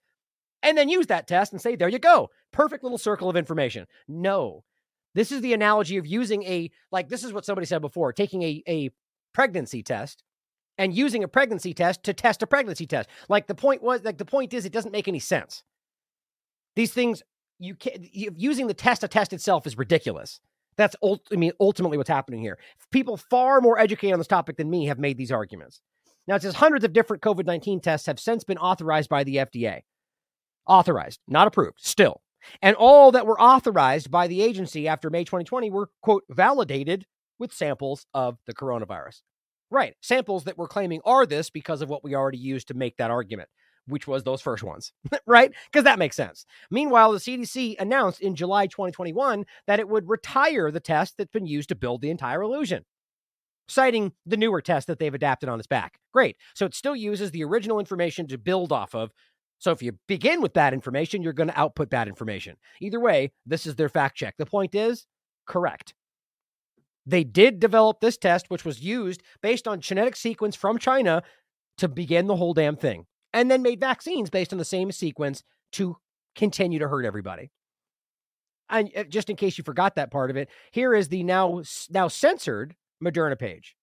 and 0.63 0.77
then 0.77 0.89
use 0.89 1.07
that 1.07 1.27
test 1.27 1.51
and 1.51 1.61
say, 1.61 1.75
there 1.75 1.89
you 1.89 1.99
go. 1.99 2.29
Perfect 2.51 2.83
little 2.83 2.97
circle 2.97 3.29
of 3.29 3.35
information. 3.35 3.87
No. 4.07 4.63
This 5.19 5.33
is 5.33 5.41
the 5.41 5.51
analogy 5.51 5.97
of 5.97 6.07
using 6.07 6.43
a, 6.43 6.71
like, 6.93 7.09
this 7.09 7.25
is 7.25 7.33
what 7.33 7.43
somebody 7.43 7.65
said 7.65 7.81
before 7.81 8.13
taking 8.13 8.41
a, 8.41 8.63
a 8.69 8.89
pregnancy 9.33 9.83
test 9.83 10.23
and 10.77 10.95
using 10.95 11.25
a 11.25 11.27
pregnancy 11.27 11.73
test 11.73 12.03
to 12.03 12.13
test 12.13 12.41
a 12.41 12.47
pregnancy 12.47 12.87
test. 12.87 13.09
Like, 13.27 13.47
the 13.47 13.53
point 13.53 13.83
was, 13.83 14.01
like, 14.05 14.17
the 14.17 14.23
point 14.23 14.53
is, 14.53 14.63
it 14.63 14.71
doesn't 14.71 14.93
make 14.93 15.09
any 15.09 15.19
sense. 15.19 15.63
These 16.77 16.93
things 16.93 17.21
you 17.59 17.75
can't 17.75 18.01
using 18.13 18.67
the 18.67 18.73
test 18.73 19.01
to 19.01 19.09
test 19.09 19.33
itself 19.33 19.67
is 19.67 19.77
ridiculous. 19.77 20.39
That's 20.77 20.95
ult- 21.03 21.27
I 21.33 21.35
mean 21.35 21.51
ultimately 21.59 21.97
what's 21.97 22.09
happening 22.09 22.39
here. 22.39 22.57
People 22.89 23.17
far 23.17 23.59
more 23.59 23.77
educated 23.77 24.13
on 24.13 24.19
this 24.21 24.27
topic 24.27 24.55
than 24.55 24.69
me 24.69 24.85
have 24.85 24.99
made 24.99 25.17
these 25.17 25.33
arguments. 25.33 25.81
Now 26.29 26.35
it 26.35 26.43
says 26.43 26.55
hundreds 26.55 26.85
of 26.85 26.93
different 26.93 27.21
COVID 27.23 27.45
nineteen 27.45 27.81
tests 27.81 28.07
have 28.07 28.21
since 28.21 28.45
been 28.45 28.57
authorized 28.57 29.09
by 29.09 29.25
the 29.25 29.35
FDA. 29.35 29.81
Authorized, 30.65 31.19
not 31.27 31.47
approved, 31.47 31.79
still. 31.81 32.21
And 32.61 32.75
all 32.75 33.11
that 33.11 33.25
were 33.25 33.39
authorized 33.39 34.11
by 34.11 34.27
the 34.27 34.41
agency 34.41 34.87
after 34.87 35.09
May 35.09 35.23
2020 35.23 35.69
were, 35.69 35.89
quote, 36.01 36.23
validated 36.29 37.05
with 37.37 37.53
samples 37.53 38.05
of 38.13 38.37
the 38.45 38.53
coronavirus. 38.53 39.21
Right. 39.71 39.95
Samples 40.01 40.45
that 40.45 40.57
we're 40.57 40.67
claiming 40.67 41.01
are 41.05 41.25
this 41.25 41.49
because 41.49 41.81
of 41.81 41.89
what 41.89 42.03
we 42.03 42.15
already 42.15 42.39
used 42.39 42.67
to 42.69 42.73
make 42.73 42.97
that 42.97 43.11
argument 43.11 43.49
which 43.89 44.07
was 44.07 44.23
those 44.23 44.41
first 44.41 44.63
ones, 44.63 44.93
right? 45.25 45.51
Because 45.65 45.83
that 45.83 45.99
makes 45.99 46.15
sense. 46.15 46.45
Meanwhile, 46.71 47.11
the 47.11 47.17
CDC 47.17 47.75
announced 47.79 48.21
in 48.21 48.35
July 48.35 48.67
2021 48.67 49.45
that 49.67 49.79
it 49.79 49.89
would 49.89 50.07
retire 50.07 50.71
the 50.71 50.79
test 50.79 51.15
that's 51.17 51.31
been 51.31 51.47
used 51.47 51.69
to 51.69 51.75
build 51.75 52.01
the 52.01 52.09
entire 52.09 52.41
illusion, 52.41 52.85
citing 53.67 54.13
the 54.25 54.37
newer 54.37 54.61
test 54.61 54.87
that 54.87 54.99
they've 54.99 55.13
adapted 55.13 55.49
on 55.49 55.59
its 55.59 55.67
back. 55.67 55.99
Great. 56.13 56.37
So 56.55 56.65
it 56.65 56.75
still 56.75 56.95
uses 56.95 57.31
the 57.31 57.43
original 57.43 57.79
information 57.79 58.27
to 58.27 58.37
build 58.37 58.71
off 58.71 58.95
of. 58.95 59.11
So 59.59 59.71
if 59.71 59.83
you 59.83 59.93
begin 60.07 60.41
with 60.41 60.53
bad 60.53 60.73
information, 60.73 61.21
you're 61.21 61.33
going 61.33 61.49
to 61.49 61.59
output 61.59 61.89
bad 61.89 62.07
information. 62.07 62.55
Either 62.81 62.99
way, 62.99 63.31
this 63.45 63.67
is 63.67 63.75
their 63.75 63.89
fact 63.89 64.17
check. 64.17 64.35
The 64.37 64.45
point 64.45 64.73
is 64.73 65.05
correct. 65.45 65.93
They 67.05 67.23
did 67.23 67.59
develop 67.59 67.99
this 67.99 68.17
test, 68.17 68.49
which 68.49 68.65
was 68.65 68.81
used 68.81 69.21
based 69.41 69.67
on 69.67 69.81
genetic 69.81 70.15
sequence 70.15 70.55
from 70.55 70.77
China 70.77 71.23
to 71.77 71.87
begin 71.87 72.27
the 72.27 72.35
whole 72.35 72.53
damn 72.53 72.75
thing 72.75 73.05
and 73.33 73.49
then 73.49 73.61
made 73.61 73.79
vaccines 73.79 74.29
based 74.29 74.53
on 74.53 74.59
the 74.59 74.65
same 74.65 74.91
sequence 74.91 75.43
to 75.73 75.97
continue 76.35 76.79
to 76.79 76.87
hurt 76.87 77.05
everybody. 77.05 77.51
And 78.69 78.91
uh, 78.95 79.03
just 79.03 79.29
in 79.29 79.35
case 79.35 79.57
you 79.57 79.63
forgot 79.63 79.95
that 79.95 80.11
part 80.11 80.29
of 80.29 80.37
it, 80.37 80.49
here 80.71 80.93
is 80.93 81.09
the 81.09 81.23
now 81.23 81.63
now 81.89 82.07
censored 82.07 82.75
Moderna 83.03 83.37
page. 83.37 83.75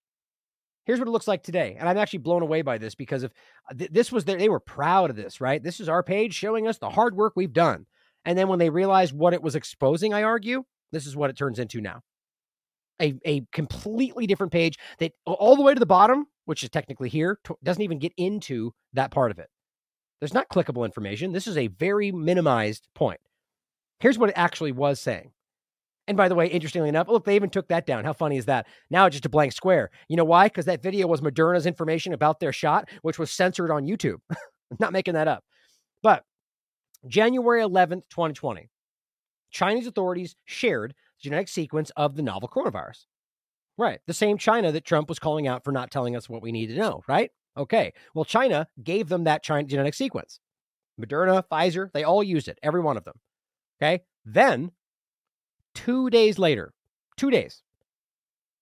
Here's 0.87 0.99
what 0.99 1.09
it 1.09 1.13
looks 1.13 1.29
like 1.29 1.43
today, 1.43 1.77
and 1.79 1.89
I'm 1.89 1.99
actually 1.99 2.21
blown 2.21 2.43
away 2.43 2.63
by 2.63 2.79
this 2.79 2.95
because 2.95 3.25
if 3.25 3.33
uh, 3.71 3.87
this 3.91 4.11
was 4.11 4.25
their, 4.25 4.39
they 4.39 4.49
were 4.49 4.61
proud 4.61 5.11
of 5.11 5.17
this, 5.17 5.41
right? 5.41 5.63
This 5.63 5.81
is 5.81 5.89
our 5.89 6.03
page 6.03 6.33
showing 6.33 6.67
us 6.67 6.79
the 6.79 6.91
hard 6.91 7.17
work 7.17 7.35
we've 7.37 7.53
done. 7.53 7.87
And 8.25 8.39
then 8.39 8.49
when 8.49 8.59
they 8.59 8.71
realized 8.71 9.13
what 9.13 9.35
it 9.35 9.43
was 9.43 9.55
exposing, 9.55 10.15
I 10.15 10.23
argue, 10.23 10.65
this 10.93 11.07
is 11.07 11.17
what 11.17 11.31
it 11.31 11.37
turns 11.37 11.59
into 11.59 11.81
now. 11.81 12.01
A, 13.03 13.15
a 13.25 13.43
completely 13.53 14.27
different 14.27 14.53
page 14.53 14.79
that 15.01 15.13
all 15.27 15.57
the 15.57 15.63
way 15.63 15.75
to 15.75 15.81
the 15.81 15.87
bottom 15.87 16.27
which 16.47 16.63
is 16.63 16.71
technically 16.71 17.11
here, 17.11 17.39
doesn't 17.63 17.83
even 17.83 17.99
get 17.99 18.15
into 18.17 18.73
that 18.95 19.11
part 19.11 19.31
of 19.31 19.39
it. 19.39 19.51
There's 20.21 20.33
not 20.33 20.49
clickable 20.49 20.87
information. 20.87 21.33
This 21.33 21.47
is 21.47 21.59
a 21.59 21.67
very 21.67 22.11
minimized 22.11 22.89
point. 22.95 23.21
Here's 24.01 24.17
what 24.17 24.31
it 24.31 24.39
actually 24.39 24.73
was 24.73 24.99
saying. 24.99 25.33
And 26.09 26.17
by 26.17 26.29
the 26.29 26.35
way, 26.35 26.47
interestingly 26.47 26.89
enough, 26.89 27.09
look, 27.09 27.25
they 27.25 27.35
even 27.35 27.51
took 27.51 27.69
that 27.69 27.87
down. 27.87 28.05
How 28.05 28.13
funny 28.13 28.37
is 28.37 28.47
that? 28.47 28.67
Now 28.91 29.07
it's 29.07 29.15
just 29.15 29.27
a 29.27 29.31
blank 29.31 29.53
square. 29.53 29.91
You 30.09 30.17
know 30.17 30.25
why? 30.25 30.47
Because 30.47 30.67
that 30.67 30.83
video 30.83 31.07
was 31.07 31.21
Moderna's 31.21 31.67
information 31.67 32.13
about 32.13 32.39
their 32.39 32.53
shot, 32.53 32.89
which 33.03 33.19
was 33.19 33.31
censored 33.31 33.71
on 33.71 33.87
YouTube. 33.87 34.19
not 34.81 34.93
making 34.93 35.15
that 35.15 35.29
up. 35.29 35.45
But 36.03 36.25
January 37.07 37.63
11th, 37.63 38.09
2020, 38.11 38.71
Chinese 39.51 39.87
authorities 39.87 40.37
shared 40.45 40.91
the 40.91 41.23
genetic 41.23 41.49
sequence 41.49 41.91
of 41.97 42.17
the 42.17 42.23
novel 42.23 42.49
coronavirus. 42.49 43.07
Right. 43.79 44.01
The 44.07 44.15
same 44.15 44.39
China 44.39 44.73
that 44.73 44.85
Trump 44.85 45.09
was 45.09 45.19
calling 45.19 45.47
out 45.47 45.65
for 45.65 45.73
not 45.73 45.91
telling 45.91 46.17
us 46.17 46.29
what 46.29 46.43
we 46.43 46.53
need 46.53 46.69
to 46.69 46.77
know, 46.77 47.03
right? 47.09 47.31
Okay. 47.57 47.93
Well, 48.15 48.25
China 48.25 48.69
gave 48.83 49.09
them 49.09 49.25
that 49.25 49.43
China 49.43 49.67
genetic 49.67 49.95
sequence. 49.95 50.41
Moderna, 51.01 51.43
Pfizer, 51.51 51.93
they 51.93 52.05
all 52.05 52.23
used 52.23 52.49
it, 52.49 52.59
every 52.63 52.81
one 52.81 52.97
of 52.97 53.05
them. 53.05 53.17
Okay. 53.81 54.03
Then, 54.25 54.73
two 55.77 56.11
days 56.11 56.39
later, 56.39 56.73
two 57.17 57.31
days, 57.31 57.63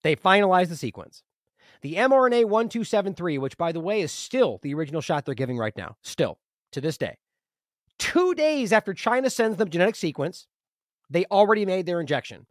they 0.02 0.14
finalized 0.14 0.68
the 0.68 0.76
sequence. 0.76 1.22
The 1.80 1.94
mRNA 1.94 2.46
1273, 2.46 3.38
which 3.38 3.56
by 3.56 3.72
the 3.72 3.80
way 3.80 4.00
is 4.00 4.12
still 4.12 4.58
the 4.62 4.74
original 4.74 5.00
shot 5.00 5.24
they're 5.24 5.34
giving 5.34 5.56
right 5.56 5.76
now, 5.76 5.96
still 6.02 6.38
to 6.72 6.80
this 6.80 6.98
day. 6.98 7.16
Two 7.98 8.34
days 8.34 8.72
after 8.72 8.92
China 8.92 9.30
sends 9.30 9.56
them 9.56 9.70
genetic 9.70 9.96
sequence, 9.96 10.46
they 11.08 11.24
already 11.30 11.64
made 11.64 11.86
their 11.86 12.00
injection. 12.00 12.46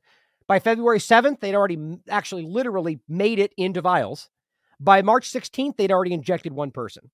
By 0.47 0.59
February 0.59 0.99
7th, 0.99 1.39
they'd 1.39 1.55
already 1.55 1.97
actually 2.09 2.43
literally 2.43 2.99
made 3.07 3.39
it 3.39 3.53
into 3.57 3.81
vials. 3.81 4.29
By 4.79 5.01
March 5.01 5.31
16th, 5.31 5.77
they'd 5.77 5.91
already 5.91 6.13
injected 6.13 6.53
one 6.53 6.71
person. 6.71 7.11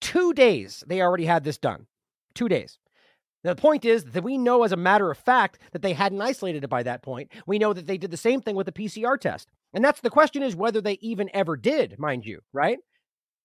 Two 0.00 0.32
days, 0.32 0.84
they 0.86 1.00
already 1.00 1.26
had 1.26 1.44
this 1.44 1.58
done. 1.58 1.86
Two 2.34 2.48
days. 2.48 2.78
Now, 3.44 3.54
the 3.54 3.60
point 3.60 3.84
is 3.84 4.04
that 4.04 4.24
we 4.24 4.38
know 4.38 4.64
as 4.64 4.72
a 4.72 4.76
matter 4.76 5.10
of 5.10 5.18
fact 5.18 5.58
that 5.72 5.82
they 5.82 5.92
hadn't 5.92 6.20
isolated 6.20 6.64
it 6.64 6.70
by 6.70 6.82
that 6.82 7.02
point. 7.02 7.30
We 7.46 7.58
know 7.58 7.72
that 7.72 7.86
they 7.86 7.98
did 7.98 8.10
the 8.10 8.16
same 8.16 8.40
thing 8.40 8.56
with 8.56 8.66
the 8.66 8.72
PCR 8.72 9.20
test. 9.20 9.48
And 9.72 9.84
that's 9.84 10.00
the 10.00 10.10
question 10.10 10.42
is 10.42 10.56
whether 10.56 10.80
they 10.80 10.98
even 11.00 11.30
ever 11.32 11.56
did, 11.56 11.98
mind 11.98 12.24
you, 12.24 12.40
right? 12.52 12.78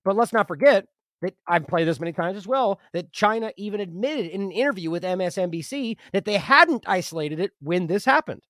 But 0.04 0.16
let's 0.16 0.34
not 0.34 0.48
forget 0.48 0.86
that 1.22 1.36
I've 1.48 1.68
played 1.68 1.88
this 1.88 2.00
many 2.00 2.14
times 2.14 2.36
as 2.36 2.48
well, 2.48 2.80
that 2.94 3.14
China 3.14 3.52
even 3.58 3.80
admitted 3.80 4.28
in 4.28 4.42
an 4.42 4.52
interview 4.52 4.90
with 4.90 5.04
MSNBC 5.04 5.98
that 6.14 6.26
they 6.26 6.38
hadn't 6.38 6.84
isolated 6.88 7.40
it 7.40 7.52
when 7.60 7.88
this 7.88 8.06
happened. 8.06 8.42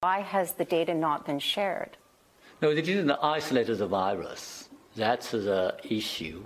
Why 0.00 0.20
has 0.20 0.52
the 0.52 0.64
data 0.64 0.94
not 0.94 1.26
been 1.26 1.38
shared? 1.38 1.96
No, 2.62 2.74
they 2.74 2.82
didn't 2.82 3.10
isolate 3.10 3.66
the 3.66 3.86
virus. 3.86 4.68
That's 4.96 5.32
the 5.32 5.76
issue. 5.82 6.44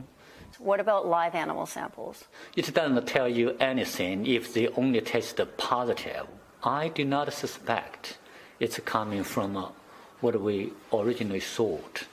What 0.59 0.81
about 0.81 1.07
live 1.07 1.35
animal 1.37 1.67
samples? 1.67 2.25
It 2.57 2.75
doesn't 2.75 3.07
tell 3.07 3.29
you 3.29 3.57
anything 3.61 4.27
if 4.27 4.53
they 4.53 4.69
only 4.69 5.01
test 5.01 5.41
positive. 5.57 6.27
I 6.65 6.89
do 6.89 7.05
not 7.05 7.33
suspect 7.33 8.19
it's 8.59 8.81
coming 8.81 9.23
from 9.23 9.57
uh, 9.57 9.69
what 10.21 10.41
we 10.41 10.73
originally 10.93 11.41
thought. 11.41 12.05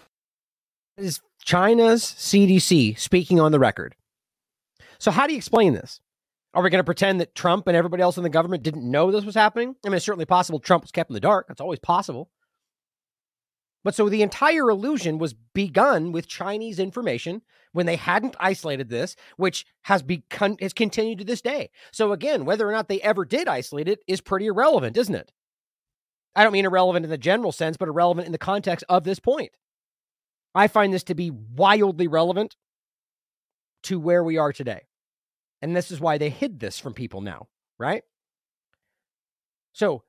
Is 0.98 1.22
China's 1.44 2.04
CDC 2.04 3.00
speaking 3.00 3.40
on 3.40 3.52
the 3.52 3.60
record. 3.60 3.96
So, 5.00 5.10
how 5.10 5.26
do 5.26 5.34
you 5.34 5.38
explain 5.38 5.74
this? 5.74 6.00
Are 6.54 6.64
we 6.64 6.70
going 6.70 6.80
to 6.80 6.86
pretend 6.86 7.20
that 7.20 7.36
Trump 7.36 7.68
and 7.68 7.76
everybody 7.76 8.02
else 8.02 8.16
in 8.16 8.24
the 8.24 8.30
government 8.30 8.64
didn't 8.64 8.90
know 8.90 9.12
this 9.12 9.26
was 9.26 9.36
happening? 9.36 9.76
I 9.84 9.90
mean, 9.90 9.98
it's 9.98 10.06
certainly 10.06 10.26
possible 10.26 10.60
Trump 10.60 10.84
was 10.84 10.92
kept 10.92 11.10
in 11.10 11.16
the 11.16 11.20
dark. 11.20 11.48
That's 11.48 11.60
always 11.60 11.80
possible. 11.80 12.30
But 13.86 13.94
so 13.94 14.10
the 14.10 14.24
entire 14.24 14.72
illusion 14.72 15.20
was 15.20 15.36
begun 15.54 16.12
with 16.12 16.28
Chinese 16.28 16.80
information 16.80 17.44
when 17.72 17.86
they 17.86 17.98
hadn't 17.98 18.36
isolated 18.40 18.90
this, 18.90 19.16
which 19.38 19.64
has 19.84 20.02
become 20.02 20.58
has 20.60 20.74
continued 20.74 21.20
to 21.20 21.24
this 21.24 21.40
day. 21.40 21.70
So 21.92 22.12
again, 22.12 22.46
whether 22.46 22.68
or 22.68 22.72
not 22.72 22.90
they 22.90 23.00
ever 23.02 23.26
did 23.26 23.48
isolate 23.48 23.88
it 23.88 24.00
is 24.08 24.22
pretty 24.22 24.48
irrelevant, 24.48 24.98
isn't 24.98 25.14
it? 25.14 25.32
I 26.36 26.44
don't 26.44 26.52
mean 26.52 26.66
irrelevant 26.66 27.06
in 27.06 27.12
the 27.12 27.18
general 27.18 27.52
sense, 27.52 27.78
but 27.78 27.88
irrelevant 27.88 28.26
in 28.26 28.32
the 28.32 28.40
context 28.40 28.84
of 28.90 29.04
this 29.04 29.20
point. 29.20 29.52
I 30.56 30.68
find 30.68 30.92
this 30.92 31.04
to 31.04 31.16
be 31.16 31.30
wildly 31.30 32.08
relevant 32.08 32.56
to 33.84 34.00
where 34.00 34.24
we 34.24 34.40
are 34.40 34.52
today. 34.52 34.82
And 35.62 35.76
this 35.76 35.92
is 35.92 36.00
why 36.00 36.18
they 36.18 36.32
hid 36.32 36.60
this 36.60 36.80
from 36.80 36.96
people 36.96 37.22
now, 37.22 37.50
right? 37.78 38.02
So 39.74 40.02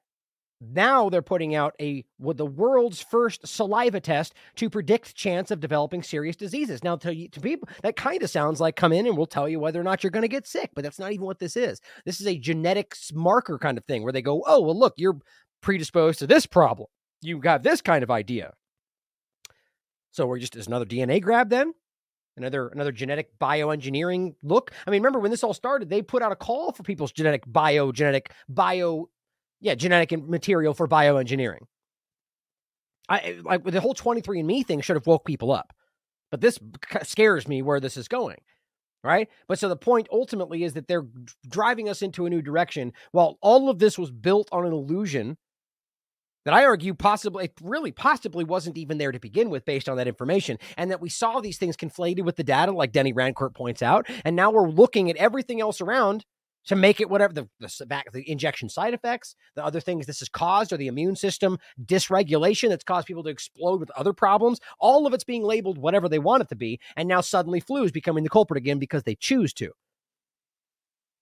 now 0.60 1.08
they're 1.08 1.22
putting 1.22 1.54
out 1.54 1.74
a 1.80 2.04
well, 2.18 2.34
the 2.34 2.46
world's 2.46 3.02
first 3.02 3.46
saliva 3.46 4.00
test 4.00 4.34
to 4.56 4.70
predict 4.70 5.14
chance 5.14 5.50
of 5.50 5.60
developing 5.60 6.02
serious 6.02 6.36
diseases. 6.36 6.82
Now, 6.82 6.96
to, 6.96 7.28
to 7.28 7.40
people, 7.40 7.68
that 7.82 7.96
kind 7.96 8.22
of 8.22 8.30
sounds 8.30 8.60
like 8.60 8.76
come 8.76 8.92
in 8.92 9.06
and 9.06 9.16
we'll 9.16 9.26
tell 9.26 9.48
you 9.48 9.60
whether 9.60 9.80
or 9.80 9.84
not 9.84 10.02
you're 10.02 10.10
going 10.10 10.22
to 10.22 10.28
get 10.28 10.46
sick, 10.46 10.70
but 10.74 10.82
that's 10.82 10.98
not 10.98 11.12
even 11.12 11.26
what 11.26 11.38
this 11.38 11.56
is. 11.56 11.80
This 12.04 12.20
is 12.20 12.26
a 12.26 12.38
genetics 12.38 13.12
marker 13.12 13.58
kind 13.58 13.76
of 13.76 13.84
thing 13.84 14.02
where 14.02 14.12
they 14.12 14.22
go, 14.22 14.42
oh, 14.46 14.60
well, 14.60 14.78
look, 14.78 14.94
you're 14.96 15.18
predisposed 15.60 16.20
to 16.20 16.26
this 16.26 16.46
problem. 16.46 16.88
You 17.20 17.38
got 17.38 17.62
this 17.62 17.82
kind 17.82 18.02
of 18.02 18.10
idea. 18.10 18.52
So 20.12 20.26
we're 20.26 20.38
just 20.38 20.56
as 20.56 20.66
another 20.66 20.86
DNA 20.86 21.20
grab 21.20 21.50
then? 21.50 21.74
Another 22.38 22.68
another 22.68 22.92
genetic 22.92 23.38
bioengineering 23.38 24.34
look. 24.42 24.70
I 24.86 24.90
mean, 24.90 25.00
remember 25.02 25.20
when 25.20 25.30
this 25.30 25.42
all 25.42 25.54
started, 25.54 25.88
they 25.88 26.02
put 26.02 26.22
out 26.22 26.32
a 26.32 26.36
call 26.36 26.72
for 26.72 26.82
people's 26.82 27.12
genetic 27.12 27.44
bio 27.46 27.92
genetic 27.92 28.30
bio 28.48 29.08
yeah, 29.60 29.74
genetic 29.74 30.12
material 30.28 30.74
for 30.74 30.86
bioengineering. 30.88 31.60
I 33.08 33.18
eh, 33.18 33.34
like 33.42 33.64
the 33.64 33.80
whole 33.80 33.94
23andme 33.94 34.66
thing 34.66 34.80
should 34.80 34.96
have 34.96 35.06
woke 35.06 35.24
people 35.24 35.52
up. 35.52 35.72
But 36.30 36.40
this 36.40 36.58
scares 37.02 37.46
me 37.46 37.62
where 37.62 37.80
this 37.80 37.96
is 37.96 38.08
going. 38.08 38.38
right? 39.04 39.28
But 39.46 39.58
so 39.58 39.68
the 39.68 39.76
point 39.76 40.08
ultimately 40.10 40.64
is 40.64 40.72
that 40.74 40.88
they're 40.88 41.06
driving 41.48 41.88
us 41.88 42.02
into 42.02 42.26
a 42.26 42.30
new 42.30 42.42
direction 42.42 42.92
while 43.12 43.38
all 43.40 43.70
of 43.70 43.78
this 43.78 43.98
was 43.98 44.10
built 44.10 44.48
on 44.52 44.66
an 44.66 44.72
illusion 44.72 45.36
that 46.44 46.54
I 46.54 46.64
argue 46.64 46.94
possibly, 46.94 47.50
really 47.60 47.90
possibly 47.90 48.44
wasn't 48.44 48.78
even 48.78 48.98
there 48.98 49.10
to 49.10 49.18
begin 49.18 49.50
with 49.50 49.64
based 49.64 49.88
on 49.88 49.96
that 49.96 50.06
information. 50.06 50.58
And 50.76 50.90
that 50.90 51.00
we 51.00 51.08
saw 51.08 51.40
these 51.40 51.58
things 51.58 51.76
conflated 51.76 52.24
with 52.24 52.36
the 52.36 52.44
data, 52.44 52.72
like 52.72 52.92
Denis 52.92 53.14
Rancourt 53.14 53.54
points 53.54 53.82
out. 53.82 54.06
And 54.24 54.36
now 54.36 54.50
we're 54.50 54.68
looking 54.68 55.10
at 55.10 55.16
everything 55.16 55.60
else 55.60 55.80
around 55.80 56.24
to 56.66 56.76
make 56.76 57.00
it 57.00 57.08
whatever 57.08 57.32
the, 57.32 57.48
the, 57.60 57.86
back, 57.86 58.10
the 58.12 58.28
injection 58.30 58.68
side 58.68 58.94
effects, 58.94 59.34
the 59.54 59.64
other 59.64 59.80
things 59.80 60.06
this 60.06 60.18
has 60.20 60.28
caused, 60.28 60.72
or 60.72 60.76
the 60.76 60.88
immune 60.88 61.16
system 61.16 61.58
dysregulation 61.84 62.68
that's 62.68 62.84
caused 62.84 63.06
people 63.06 63.22
to 63.22 63.30
explode 63.30 63.80
with 63.80 63.90
other 63.92 64.12
problems. 64.12 64.60
All 64.78 65.06
of 65.06 65.14
it's 65.14 65.24
being 65.24 65.42
labeled 65.42 65.78
whatever 65.78 66.08
they 66.08 66.18
want 66.18 66.42
it 66.42 66.48
to 66.50 66.56
be. 66.56 66.80
And 66.96 67.08
now 67.08 67.20
suddenly 67.20 67.60
flu 67.60 67.84
is 67.84 67.92
becoming 67.92 68.24
the 68.24 68.30
culprit 68.30 68.58
again 68.58 68.78
because 68.78 69.04
they 69.04 69.14
choose 69.14 69.52
to. 69.54 69.72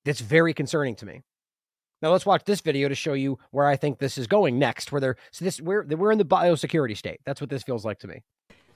That's 0.05 0.21
very 0.21 0.53
concerning 0.53 0.97
to 0.97 1.07
me. 1.07 1.23
Now 2.03 2.13
let's 2.13 2.27
watch 2.27 2.45
this 2.45 2.61
video 2.61 2.89
to 2.89 2.95
show 2.95 3.15
you 3.15 3.39
where 3.51 3.67
I 3.67 3.77
think 3.77 3.99
this 3.99 4.19
is 4.19 4.27
going 4.27 4.59
next. 4.59 4.93
Where 4.93 5.01
they're 5.01 5.17
so 5.33 5.45
this 5.45 5.61
we're 5.61 5.85
we're 5.85 6.13
in 6.13 6.19
the 6.19 6.25
biosecurity 6.25 6.97
state. 6.97 7.21
That's 7.25 7.41
what 7.41 7.49
this 7.49 7.63
feels 7.63 7.85
like 7.85 7.99
to 8.01 8.09
me. 8.09 8.23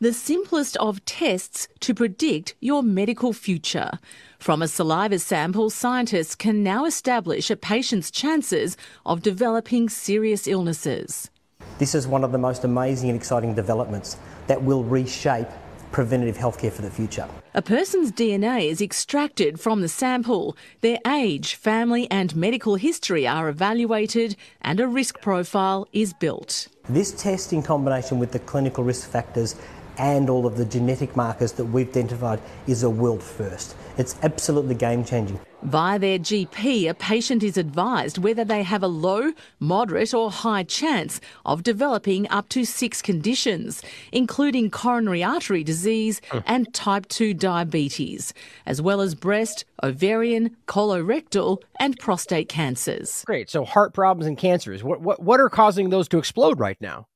The 0.01 0.13
simplest 0.13 0.77
of 0.77 1.05
tests 1.07 1.67
to 1.81 1.93
predict 1.93 2.55
your 2.61 2.85
medical 2.85 3.33
future. 3.33 3.99
From 4.39 4.63
a 4.63 4.69
saliva 4.69 5.19
sample, 5.19 5.71
scientists 5.71 6.37
can 6.37 6.63
now 6.63 6.85
establish 6.85 7.51
a 7.51 7.57
patient's 7.57 8.13
chances 8.13 8.77
of 9.05 9.23
developing 9.23 9.89
serious 9.89 10.47
illnesses. 10.47 11.33
This 11.81 11.97
is 11.97 12.07
one 12.07 12.23
of 12.23 12.31
the 12.31 12.39
most 12.39 12.63
amazing 12.63 13.11
and 13.11 13.19
exciting 13.19 13.57
developments 13.57 14.19
that 14.47 14.63
will 14.63 14.85
reshape 14.85 15.49
preventative 15.91 16.37
healthcare 16.37 16.71
for 16.71 16.83
the 16.83 16.91
future. 16.91 17.29
A 17.55 17.63
person's 17.63 18.13
DNA 18.13 18.71
is 18.71 18.81
extracted 18.81 19.59
from 19.59 19.81
the 19.81 19.89
sample. 19.89 20.57
Their 20.81 20.99
age, 21.09 21.57
family, 21.57 22.09
and 22.09 22.37
medical 22.37 22.77
history 22.77 23.27
are 23.27 23.49
evaluated, 23.49 24.37
and 24.63 24.79
a 24.79 24.87
risk 24.87 25.21
profile 25.21 25.89
is 25.93 26.13
built. 26.13 26.69
This 26.89 27.11
test, 27.21 27.53
in 27.53 27.63
combination 27.63 28.19
with 28.19 28.33
the 28.33 28.39
clinical 28.39 28.85
risk 28.85 29.11
factors 29.11 29.57
and 29.99 30.31
all 30.31 30.47
of 30.47 30.57
the 30.57 30.65
genetic 30.65 31.17
markers 31.17 31.53
that 31.53 31.65
we've 31.67 31.89
identified, 31.89 32.41
is 32.67 32.83
a 32.83 32.91
world 32.91 33.23
first. 33.23 33.77
It's 33.97 34.17
absolutely 34.23 34.75
game 34.75 35.05
changing. 35.05 35.41
Via 35.63 35.99
their 35.99 36.21
GP, 36.21 36.89
a 36.89 36.95
patient 36.95 37.43
is 37.43 37.57
advised 37.57 38.19
whether 38.19 38.45
they 38.45 38.63
have 38.63 38.85
a 38.85 38.87
low, 38.87 39.33
moderate, 39.59 40.15
or 40.15 40.31
high 40.31 40.63
chance 40.63 41.21
of 41.45 41.65
developing 41.65 42.31
up 42.31 42.49
to 42.51 42.65
six 42.65 43.03
conditions, 43.03 43.83
including 44.13 44.71
coronary 44.71 45.25
artery 45.25 45.65
disease 45.65 46.21
hmm. 46.31 46.39
and 46.47 46.73
type 46.75 47.09
2 47.09 47.35
diabetes, 47.35 48.33
as 48.67 48.81
well 48.81 49.01
as 49.01 49.17
breast, 49.17 49.65
ovarian, 49.83 50.57
colorectal, 50.69 51.61
and 51.81 51.99
prostate 51.99 52.49
cancers. 52.49 53.25
Great. 53.27 53.51
So, 53.51 53.65
heart 53.65 53.93
problems 53.93 54.29
and 54.29 54.39
cancers. 54.39 54.85
What, 54.85 55.01
what, 55.01 55.21
what 55.21 55.41
are 55.41 55.51
causing 55.51 55.91
those 55.91 56.07
to 56.11 56.19
explode 56.19 56.61
right 56.61 56.81
now? 56.81 57.09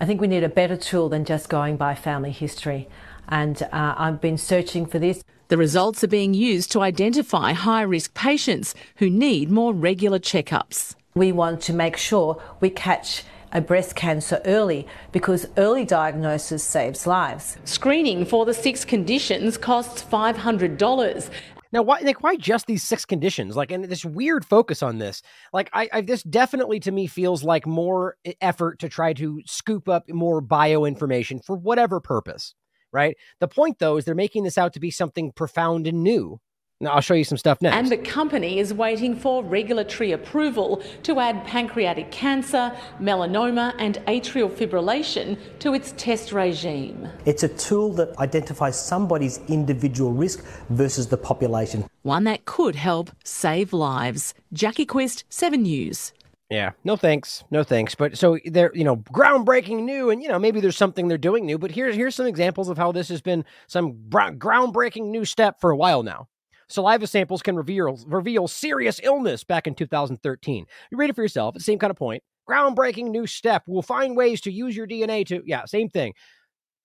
I 0.00 0.06
think 0.06 0.18
we 0.18 0.28
need 0.28 0.44
a 0.44 0.48
better 0.48 0.78
tool 0.78 1.10
than 1.10 1.26
just 1.26 1.50
going 1.50 1.76
by 1.76 1.94
family 1.94 2.30
history. 2.30 2.88
And 3.28 3.62
uh, 3.64 3.94
I've 3.98 4.18
been 4.18 4.38
searching 4.38 4.86
for 4.86 4.98
this. 4.98 5.22
The 5.48 5.58
results 5.58 6.02
are 6.02 6.08
being 6.08 6.32
used 6.32 6.72
to 6.72 6.80
identify 6.80 7.52
high 7.52 7.82
risk 7.82 8.14
patients 8.14 8.74
who 8.96 9.10
need 9.10 9.50
more 9.50 9.74
regular 9.74 10.18
checkups. 10.18 10.94
We 11.14 11.32
want 11.32 11.60
to 11.62 11.74
make 11.74 11.98
sure 11.98 12.42
we 12.60 12.70
catch 12.70 13.24
a 13.52 13.60
breast 13.60 13.94
cancer 13.94 14.40
early 14.46 14.86
because 15.12 15.48
early 15.58 15.84
diagnosis 15.84 16.64
saves 16.64 17.06
lives. 17.06 17.58
Screening 17.64 18.24
for 18.24 18.46
the 18.46 18.54
six 18.54 18.86
conditions 18.86 19.58
costs 19.58 20.02
$500. 20.02 21.30
Now, 21.72 21.82
why 21.82 22.00
like 22.00 22.22
why 22.22 22.36
just 22.36 22.66
these 22.66 22.82
six 22.82 23.04
conditions? 23.04 23.56
Like, 23.56 23.70
and 23.70 23.84
this 23.84 24.04
weird 24.04 24.44
focus 24.44 24.82
on 24.82 24.98
this. 24.98 25.22
Like, 25.52 25.70
I, 25.72 25.88
I 25.92 26.00
this 26.00 26.22
definitely 26.22 26.80
to 26.80 26.92
me 26.92 27.06
feels 27.06 27.44
like 27.44 27.66
more 27.66 28.16
effort 28.40 28.80
to 28.80 28.88
try 28.88 29.12
to 29.14 29.40
scoop 29.46 29.88
up 29.88 30.04
more 30.08 30.40
bio 30.40 30.84
information 30.84 31.40
for 31.40 31.56
whatever 31.56 32.00
purpose 32.00 32.54
right? 32.92 33.16
The 33.38 33.48
point, 33.48 33.78
though, 33.78 33.96
is 33.96 34.04
they're 34.04 34.14
making 34.14 34.44
this 34.44 34.58
out 34.58 34.72
to 34.74 34.80
be 34.80 34.90
something 34.90 35.32
profound 35.32 35.86
and 35.86 36.02
new. 36.02 36.40
Now, 36.82 36.92
I'll 36.92 37.02
show 37.02 37.12
you 37.12 37.24
some 37.24 37.36
stuff 37.36 37.60
next. 37.60 37.76
And 37.76 37.88
the 37.88 37.98
company 37.98 38.58
is 38.58 38.72
waiting 38.72 39.14
for 39.14 39.44
regulatory 39.44 40.12
approval 40.12 40.82
to 41.02 41.20
add 41.20 41.44
pancreatic 41.44 42.10
cancer, 42.10 42.74
melanoma, 42.98 43.74
and 43.78 43.96
atrial 44.08 44.50
fibrillation 44.50 45.36
to 45.58 45.74
its 45.74 45.92
test 45.98 46.32
regime. 46.32 47.06
It's 47.26 47.42
a 47.42 47.48
tool 47.48 47.92
that 47.94 48.16
identifies 48.18 48.82
somebody's 48.82 49.40
individual 49.48 50.12
risk 50.12 50.42
versus 50.70 51.08
the 51.08 51.18
population. 51.18 51.84
One 52.00 52.24
that 52.24 52.46
could 52.46 52.76
help 52.76 53.10
save 53.24 53.74
lives. 53.74 54.32
Jackie 54.54 54.86
Quist, 54.86 55.24
7 55.28 55.60
News. 55.62 56.14
Yeah, 56.48 56.70
no 56.82 56.96
thanks, 56.96 57.44
no 57.50 57.62
thanks. 57.62 57.94
But 57.94 58.18
so 58.18 58.38
they're 58.44 58.72
you 58.74 58.82
know 58.82 58.96
groundbreaking 58.96 59.84
new, 59.84 60.10
and 60.10 60.20
you 60.20 60.28
know 60.28 60.38
maybe 60.38 60.60
there's 60.60 60.76
something 60.76 61.06
they're 61.06 61.16
doing 61.16 61.46
new. 61.46 61.58
But 61.58 61.70
here's 61.70 61.94
here's 61.94 62.16
some 62.16 62.26
examples 62.26 62.68
of 62.68 62.76
how 62.76 62.90
this 62.90 63.08
has 63.08 63.20
been 63.20 63.44
some 63.68 63.92
groundbreaking 64.08 65.10
new 65.10 65.24
step 65.24 65.60
for 65.60 65.70
a 65.70 65.76
while 65.76 66.02
now. 66.02 66.26
Saliva 66.70 67.06
samples 67.06 67.42
can 67.42 67.56
reveal 67.56 67.98
reveal 68.06 68.46
serious 68.46 69.00
illness. 69.02 69.44
Back 69.44 69.66
in 69.66 69.74
2013, 69.74 70.66
you 70.90 70.96
read 70.96 71.10
it 71.10 71.16
for 71.16 71.22
yourself. 71.22 71.56
It's 71.56 71.64
the 71.64 71.72
same 71.72 71.78
kind 71.78 71.90
of 71.90 71.96
point. 71.96 72.22
Groundbreaking 72.48 73.10
new 73.10 73.26
step. 73.26 73.64
We'll 73.66 73.82
find 73.82 74.16
ways 74.16 74.40
to 74.42 74.52
use 74.52 74.76
your 74.76 74.86
DNA 74.86 75.26
to 75.26 75.42
yeah, 75.44 75.64
same 75.64 75.88
thing. 75.88 76.14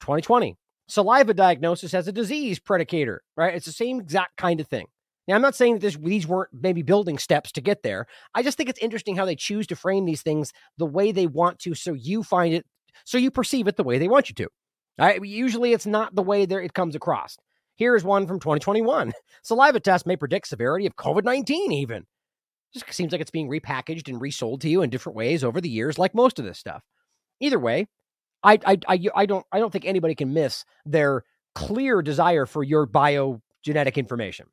2020, 0.01 0.57
saliva 0.87 1.33
diagnosis 1.33 1.93
as 1.93 2.07
a 2.07 2.11
disease 2.11 2.59
predicator. 2.59 3.19
Right, 3.37 3.53
it's 3.53 3.67
the 3.67 3.71
same 3.71 3.99
exact 3.99 4.37
kind 4.37 4.59
of 4.59 4.67
thing. 4.67 4.87
Now, 5.27 5.35
I'm 5.35 5.41
not 5.41 5.55
saying 5.55 5.75
that 5.75 5.81
this, 5.81 5.97
these 5.97 6.27
weren't 6.27 6.49
maybe 6.53 6.83
building 6.83 7.17
steps 7.17 7.51
to 7.53 7.61
get 7.61 7.81
there. 7.81 8.05
I 8.35 8.43
just 8.43 8.57
think 8.57 8.69
it's 8.69 8.79
interesting 8.79 9.15
how 9.15 9.25
they 9.25 9.35
choose 9.35 9.65
to 9.67 9.75
frame 9.75 10.05
these 10.05 10.21
things 10.21 10.53
the 10.77 10.85
way 10.85 11.11
they 11.11 11.25
want 11.25 11.59
to, 11.59 11.73
so 11.73 11.93
you 11.93 12.21
find 12.21 12.53
it, 12.53 12.65
so 13.05 13.17
you 13.17 13.31
perceive 13.31 13.67
it 13.67 13.75
the 13.75 13.83
way 13.83 13.97
they 13.97 14.07
want 14.07 14.29
you 14.29 14.35
to. 14.35 14.47
Right? 14.97 15.23
Usually, 15.23 15.73
it's 15.73 15.85
not 15.85 16.15
the 16.15 16.21
way 16.21 16.45
there 16.45 16.61
it 16.61 16.73
comes 16.73 16.95
across. 16.95 17.37
Here's 17.75 18.03
one 18.03 18.27
from 18.27 18.39
2021: 18.39 19.13
Saliva 19.43 19.79
test 19.79 20.05
may 20.05 20.15
predict 20.15 20.47
severity 20.47 20.85
of 20.85 20.95
COVID-19. 20.95 21.73
Even 21.73 22.05
just 22.73 22.91
seems 22.93 23.11
like 23.11 23.21
it's 23.21 23.31
being 23.31 23.49
repackaged 23.49 24.09
and 24.09 24.19
resold 24.19 24.61
to 24.61 24.69
you 24.69 24.81
in 24.81 24.89
different 24.89 25.15
ways 25.15 25.43
over 25.43 25.61
the 25.61 25.69
years, 25.69 25.97
like 25.97 26.13
most 26.13 26.39
of 26.39 26.45
this 26.45 26.59
stuff. 26.59 26.83
Either 27.39 27.59
way, 27.59 27.87
I 28.43 28.59
I 28.65 28.77
I, 28.87 28.99
I 29.15 29.25
don't 29.25 29.45
I 29.51 29.59
don't 29.59 29.71
think 29.71 29.85
anybody 29.85 30.15
can 30.15 30.33
miss 30.33 30.65
their 30.85 31.23
clear 31.53 32.01
desire 32.01 32.45
for 32.45 32.63
your 32.63 32.85
biogenetic 32.85 33.95
information 33.95 34.47